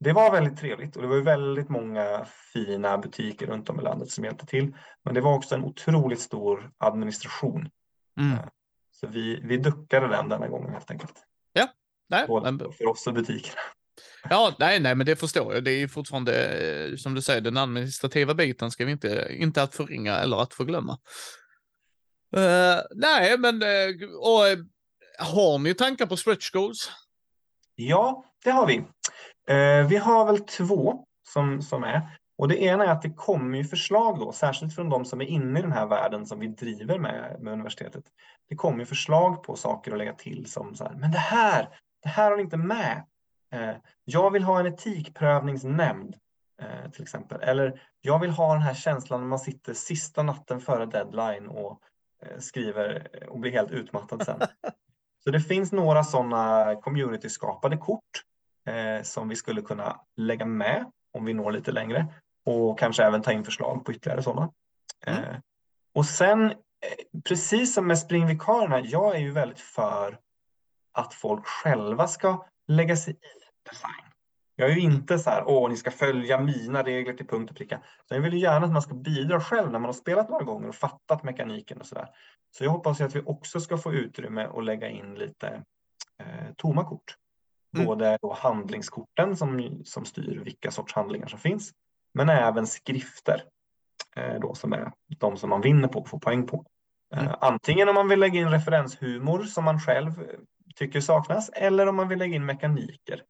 det 0.00 0.12
var 0.12 0.32
väldigt 0.32 0.58
trevligt 0.58 0.96
och 0.96 1.02
det 1.02 1.08
var 1.08 1.20
väldigt 1.20 1.68
många 1.68 2.26
fina 2.52 2.98
butiker 2.98 3.46
runt 3.46 3.70
om 3.70 3.80
i 3.80 3.82
landet 3.82 4.10
som 4.10 4.24
hjälpte 4.24 4.46
till. 4.46 4.76
Men 5.04 5.14
det 5.14 5.20
var 5.20 5.34
också 5.34 5.54
en 5.54 5.64
otroligt 5.64 6.20
stor 6.20 6.70
administration. 6.78 7.70
Mm. 8.20 8.32
Eh, 8.32 8.44
Så 8.90 9.06
vi, 9.06 9.40
vi 9.44 9.56
duckade 9.56 10.08
den 10.08 10.28
denna 10.28 10.48
gången 10.48 10.72
helt 10.72 10.90
enkelt. 10.90 11.14
Ja, 11.52 11.68
nej, 12.08 12.26
Både 12.26 12.52
men, 12.52 12.72
för 12.72 12.86
oss 12.86 13.06
och 13.06 13.14
butikerna 13.14 13.60
ja, 14.30 14.56
nej, 14.58 14.80
nej, 14.80 14.94
men 14.94 15.06
det 15.06 15.16
förstår 15.16 15.54
jag. 15.54 15.64
Det 15.64 15.70
är 15.72 15.78
ju 15.78 15.88
fortfarande, 15.88 16.44
eh, 16.46 16.96
som 16.96 17.14
du 17.14 17.22
säger, 17.22 17.40
den 17.40 17.56
administrativa 17.56 18.34
biten 18.34 18.70
ska 18.70 18.84
vi 18.84 18.92
inte, 18.92 19.26
inte 19.30 19.62
att 19.62 19.74
förringa 19.74 20.16
eller 20.16 20.42
att 20.42 20.54
förglömma. 20.54 20.98
Uh, 22.36 22.80
nej, 22.94 23.38
men 23.38 23.62
uh, 23.62 24.08
och, 24.18 24.46
uh, 24.46 24.64
har 25.18 25.58
ni 25.58 25.74
tankar 25.74 26.06
på 26.06 26.16
stretch 26.16 26.50
goals? 26.50 26.90
Ja, 27.74 28.24
det 28.44 28.50
har 28.50 28.66
vi. 28.66 28.78
Uh, 28.78 29.88
vi 29.88 29.96
har 29.96 30.26
väl 30.26 30.38
två 30.38 31.04
som, 31.28 31.62
som 31.62 31.84
är. 31.84 32.00
Och 32.38 32.48
det 32.48 32.62
ena 32.62 32.84
är 32.84 32.88
att 32.88 33.02
det 33.02 33.10
kommer 33.10 33.58
ju 33.58 33.64
förslag 33.64 34.18
då, 34.18 34.32
särskilt 34.32 34.74
från 34.74 34.88
de 34.88 35.04
som 35.04 35.20
är 35.20 35.24
inne 35.24 35.58
i 35.58 35.62
den 35.62 35.72
här 35.72 35.86
världen 35.86 36.26
som 36.26 36.40
vi 36.40 36.46
driver 36.48 36.98
med, 36.98 37.36
med 37.40 37.52
universitetet. 37.52 38.04
Det 38.48 38.56
kommer 38.56 38.78
ju 38.78 38.86
förslag 38.86 39.42
på 39.42 39.56
saker 39.56 39.92
att 39.92 39.98
lägga 39.98 40.14
till 40.14 40.50
som 40.50 40.74
så 40.74 40.84
här, 40.84 40.94
men 40.94 41.10
det 41.10 41.18
här, 41.18 41.68
det 42.02 42.08
här 42.08 42.30
har 42.30 42.36
ni 42.36 42.42
inte 42.42 42.56
med. 42.56 43.04
Eh, 43.52 43.76
jag 44.04 44.30
vill 44.30 44.42
ha 44.42 44.60
en 44.60 44.66
etikprövningsnämnd 44.66 46.16
eh, 46.62 46.90
till 46.90 47.02
exempel. 47.02 47.40
Eller 47.40 47.82
jag 48.00 48.18
vill 48.18 48.30
ha 48.30 48.52
den 48.52 48.62
här 48.62 48.74
känslan 48.74 49.20
när 49.20 49.28
man 49.28 49.38
sitter 49.38 49.74
sista 49.74 50.22
natten 50.22 50.60
före 50.60 50.86
deadline 50.86 51.48
och 51.48 51.80
eh, 52.22 52.38
skriver 52.38 53.08
och 53.28 53.38
blir 53.38 53.52
helt 53.52 53.70
utmattad 53.70 54.24
sen. 54.24 54.40
Så 55.24 55.30
det 55.30 55.40
finns 55.40 55.72
några 55.72 56.04
sådana 56.04 56.74
community-skapade 56.82 57.76
kort 57.76 58.24
eh, 58.66 59.02
som 59.02 59.28
vi 59.28 59.36
skulle 59.36 59.62
kunna 59.62 60.00
lägga 60.16 60.44
med 60.44 60.90
om 61.12 61.24
vi 61.24 61.34
når 61.34 61.52
lite 61.52 61.72
längre 61.72 62.06
och 62.44 62.78
kanske 62.78 63.04
även 63.04 63.22
ta 63.22 63.32
in 63.32 63.44
förslag 63.44 63.84
på 63.84 63.92
ytterligare 63.92 64.22
sådana. 64.22 64.52
Mm. 65.06 65.24
Eh, 65.24 65.36
och 65.94 66.06
sen, 66.06 66.50
eh, 66.50 67.20
precis 67.24 67.74
som 67.74 67.86
med 67.86 67.98
springvikarierna, 67.98 68.80
jag 68.80 69.16
är 69.16 69.20
ju 69.20 69.30
väldigt 69.30 69.60
för 69.60 70.18
att 70.92 71.14
folk 71.14 71.46
själva 71.46 72.08
ska 72.08 72.46
lägga 72.68 72.96
sig 72.96 73.14
i 73.14 73.39
design. 73.70 74.04
Jag 74.56 74.70
är 74.70 74.74
ju 74.74 74.80
inte 74.80 75.18
så 75.18 75.30
här, 75.30 75.44
åh, 75.46 75.68
ni 75.68 75.76
ska 75.76 75.90
följa 75.90 76.40
mina 76.40 76.82
regler 76.82 77.14
till 77.14 77.26
punkt 77.26 77.50
och 77.50 77.56
pricka. 77.56 77.80
Så 78.08 78.14
jag 78.14 78.20
vill 78.20 78.32
ju 78.32 78.40
gärna 78.40 78.66
att 78.66 78.72
man 78.72 78.82
ska 78.82 78.94
bidra 78.94 79.40
själv 79.40 79.72
när 79.72 79.78
man 79.78 79.88
har 79.88 79.92
spelat 79.92 80.30
några 80.30 80.44
gånger 80.44 80.68
och 80.68 80.74
fattat 80.74 81.22
mekaniken 81.22 81.80
och 81.80 81.86
så 81.86 81.94
där. 81.94 82.08
Så 82.50 82.64
jag 82.64 82.70
hoppas 82.70 83.00
att 83.00 83.16
vi 83.16 83.22
också 83.26 83.60
ska 83.60 83.78
få 83.78 83.92
utrymme 83.92 84.48
att 84.54 84.64
lägga 84.64 84.88
in 84.88 85.14
lite 85.14 85.62
eh, 86.18 86.54
tomma 86.56 86.84
kort. 86.84 87.16
Mm. 87.74 87.86
Både 87.86 88.18
handlingskorten 88.36 89.36
som, 89.36 89.80
som 89.84 90.04
styr 90.04 90.40
vilka 90.44 90.70
sorts 90.70 90.94
handlingar 90.94 91.26
som 91.26 91.38
finns, 91.38 91.72
men 92.14 92.28
även 92.28 92.66
skrifter 92.66 93.42
eh, 94.16 94.40
då 94.40 94.54
som 94.54 94.72
är 94.72 94.92
de 95.18 95.36
som 95.36 95.50
man 95.50 95.60
vinner 95.60 95.88
på 95.88 95.98
och 95.98 96.08
får 96.08 96.18
poäng 96.18 96.46
på. 96.46 96.64
Eh, 97.14 97.22
mm. 97.22 97.34
Antingen 97.40 97.88
om 97.88 97.94
man 97.94 98.08
vill 98.08 98.20
lägga 98.20 98.40
in 98.40 98.50
referenshumor 98.50 99.42
som 99.42 99.64
man 99.64 99.80
själv 99.80 100.12
tycker 100.74 101.00
saknas 101.00 101.50
eller 101.54 101.86
om 101.86 101.96
man 101.96 102.08
vill 102.08 102.18
lägga 102.18 102.36
in 102.36 102.46
mekaniker 102.46 103.14
eh, 103.14 103.20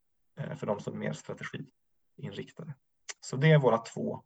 för 0.57 0.67
de 0.67 0.81
som 0.81 0.95
är 0.95 0.99
mer 0.99 1.13
strategiinriktade. 1.13 2.75
Så 3.21 3.37
det 3.37 3.51
är 3.51 3.59
våra 3.59 3.79
två 3.79 4.23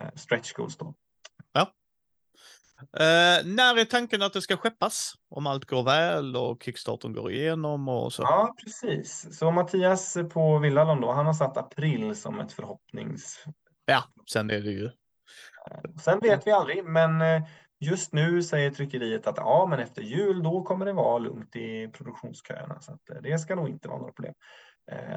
eh, 0.00 0.14
stretch 0.14 0.52
goals 0.52 0.76
då. 0.76 0.94
Ja. 1.52 1.72
Eh, 2.80 3.46
när 3.46 3.78
är 3.78 3.84
tanken 3.84 4.22
att 4.22 4.32
det 4.32 4.42
ska 4.42 4.56
skeppas? 4.56 5.14
Om 5.28 5.46
allt 5.46 5.64
går 5.64 5.82
väl 5.82 6.36
och 6.36 6.62
kickstarten 6.62 7.12
går 7.12 7.32
igenom 7.32 7.88
och 7.88 8.12
så? 8.12 8.22
Ja, 8.22 8.54
precis. 8.64 9.38
Så 9.38 9.50
Mattias 9.50 10.16
på 10.32 10.58
Villalon 10.58 11.00
då, 11.00 11.12
han 11.12 11.26
har 11.26 11.34
satt 11.34 11.56
april 11.56 12.16
som 12.16 12.40
ett 12.40 12.52
förhoppnings... 12.52 13.44
Ja, 13.84 14.04
sen 14.32 14.50
är 14.50 14.60
det 14.60 14.70
ju... 14.70 14.84
Eh, 15.70 15.90
sen 16.00 16.20
vet 16.20 16.46
vi 16.46 16.50
aldrig, 16.50 16.84
men 16.84 17.20
eh, 17.20 17.42
just 17.80 18.12
nu 18.12 18.42
säger 18.42 18.70
tryckeriet 18.70 19.26
att 19.26 19.36
ja, 19.36 19.66
men 19.70 19.78
efter 19.78 20.02
jul 20.02 20.42
då 20.42 20.62
kommer 20.62 20.86
det 20.86 20.92
vara 20.92 21.18
lugnt 21.18 21.56
i 21.56 21.88
produktionsköerna. 21.88 22.80
Så 22.80 22.92
att 22.92 23.10
eh, 23.10 23.16
det 23.22 23.38
ska 23.38 23.54
nog 23.54 23.68
inte 23.68 23.88
vara 23.88 23.98
några 23.98 24.12
problem. 24.12 24.34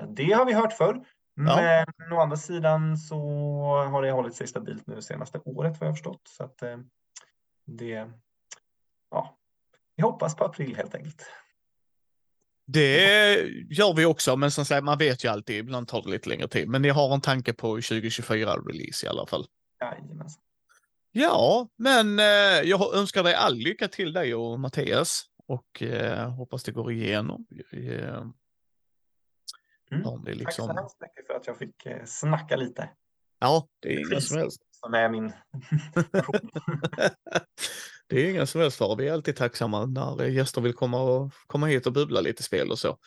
Det 0.08 0.32
har 0.32 0.45
vi 0.45 0.53
hört 0.53 0.73
förr. 0.73 1.05
Men 1.36 1.47
ja. 1.47 1.86
å 2.12 2.19
andra 2.19 2.38
sidan 2.38 2.97
så 2.97 3.19
har 3.91 4.01
det 4.01 4.12
hållit 4.12 4.36
sig 4.36 4.47
stabilt 4.47 4.88
nu 4.88 5.01
senaste 5.01 5.39
året 5.45 5.79
vad 5.79 5.88
jag 5.88 5.95
förstått. 5.95 6.21
Så 6.27 6.43
att 6.43 6.63
det, 7.65 8.12
ja, 9.12 9.38
vi 9.95 10.03
hoppas 10.03 10.36
på 10.36 10.45
april 10.45 10.75
helt 10.75 10.95
enkelt. 10.95 11.25
Det 12.71 13.36
gör 13.69 13.93
vi 13.93 14.05
också, 14.05 14.36
men 14.36 14.51
som 14.51 14.65
sagt, 14.65 14.84
man 14.84 14.97
vet 14.97 15.23
ju 15.23 15.27
alltid, 15.27 15.55
ibland 15.55 15.88
tar 15.88 16.01
det 16.01 16.10
lite 16.10 16.29
längre 16.29 16.47
tid. 16.47 16.69
Men 16.69 16.82
ni 16.82 16.89
har 16.89 17.13
en 17.13 17.21
tanke 17.21 17.53
på 17.53 17.77
2024-release 17.77 19.05
i 19.05 19.10
alla 19.10 19.27
fall. 19.27 19.45
Jajamensan. 19.82 20.43
Ja, 21.12 21.67
men 21.77 22.19
eh, 22.19 22.25
jag 22.63 22.95
önskar 22.95 23.23
dig 23.23 23.34
all 23.34 23.55
lycka 23.55 23.88
till 23.88 24.13
dig 24.13 24.36
och 24.36 24.60
Mattias 24.60 25.25
och 25.47 25.84
eh, 25.84 26.29
hoppas 26.29 26.63
det 26.63 26.71
går 26.71 26.91
igenom. 26.91 27.47
Eh, 27.71 28.25
mm. 29.91 30.23
liksom... 30.25 30.45
Tack 30.45 30.54
så 30.54 30.62
liksom- 30.62 30.78
hemskt 30.78 31.02
mycket 31.02 31.28
för 31.28 31.34
att 31.34 31.47
jag 31.47 31.58
fick 31.58 31.86
eh, 31.86 32.06
snacka 32.06 32.56
lite. 32.56 32.89
Ja, 33.39 33.67
det 33.80 33.93
är 33.93 34.12
inga 34.12 34.21
som 34.21 34.38
helst 34.38 34.62
som 34.80 34.93
är 34.93 35.10
min 35.10 35.25
Det 38.08 38.25
är 38.25 38.30
inga 38.30 38.45
som 38.45 38.62
helst 38.62 38.78
fara. 38.78 38.95
Vi 38.95 39.08
är 39.08 39.13
alltid 39.13 39.36
tacksamma 39.36 39.86
när 39.86 40.25
gäster 40.25 40.62
vill 40.62 40.73
komma, 40.73 41.02
och, 41.02 41.32
komma 41.47 41.67
hit 41.67 41.88
och 41.88 41.93
bubbla 41.93 42.21
lite 42.21 42.43
spel 42.43 42.71
och 42.71 42.80
så. 42.80 42.97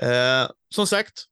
Eh, 0.00 0.50
som 0.74 0.86
sagt, 0.86 1.24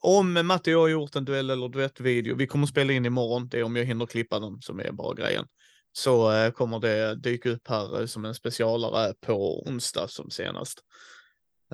om 0.00 0.46
Matti 0.46 0.70
och 0.70 0.74
jag 0.74 0.80
har 0.80 0.88
gjort 0.88 1.16
en 1.16 1.24
duell 1.24 1.50
eller 1.50 1.68
duettvideo, 1.68 2.36
vi 2.36 2.46
kommer 2.46 2.64
att 2.64 2.70
spela 2.70 2.92
in 2.92 3.06
imorgon, 3.06 3.48
det 3.48 3.58
är 3.58 3.62
om 3.62 3.76
jag 3.76 3.84
hinner 3.84 4.06
klippa 4.06 4.38
den 4.38 4.62
som 4.62 4.80
är 4.80 4.92
bara 4.92 5.14
grejen, 5.14 5.46
så 5.92 6.32
eh, 6.32 6.50
kommer 6.50 6.78
det 6.78 7.14
dyka 7.14 7.50
upp 7.50 7.68
här 7.68 8.00
eh, 8.00 8.06
som 8.06 8.24
en 8.24 8.34
specialare 8.34 9.14
på 9.20 9.62
onsdag 9.62 10.08
som 10.08 10.30
senast. 10.30 10.80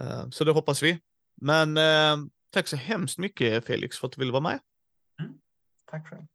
Eh, 0.00 0.28
så 0.30 0.44
det 0.44 0.52
hoppas 0.52 0.82
vi. 0.82 0.98
Men 1.42 1.76
eh, 1.76 2.26
tack 2.50 2.68
så 2.68 2.76
hemskt 2.76 3.18
mycket 3.18 3.66
Felix 3.66 3.98
för 3.98 4.06
att 4.06 4.12
du 4.12 4.20
ville 4.20 4.32
vara 4.32 4.42
med. 4.42 4.58
Mm. 5.20 5.32
Tack 5.86 6.08
själv. 6.08 6.26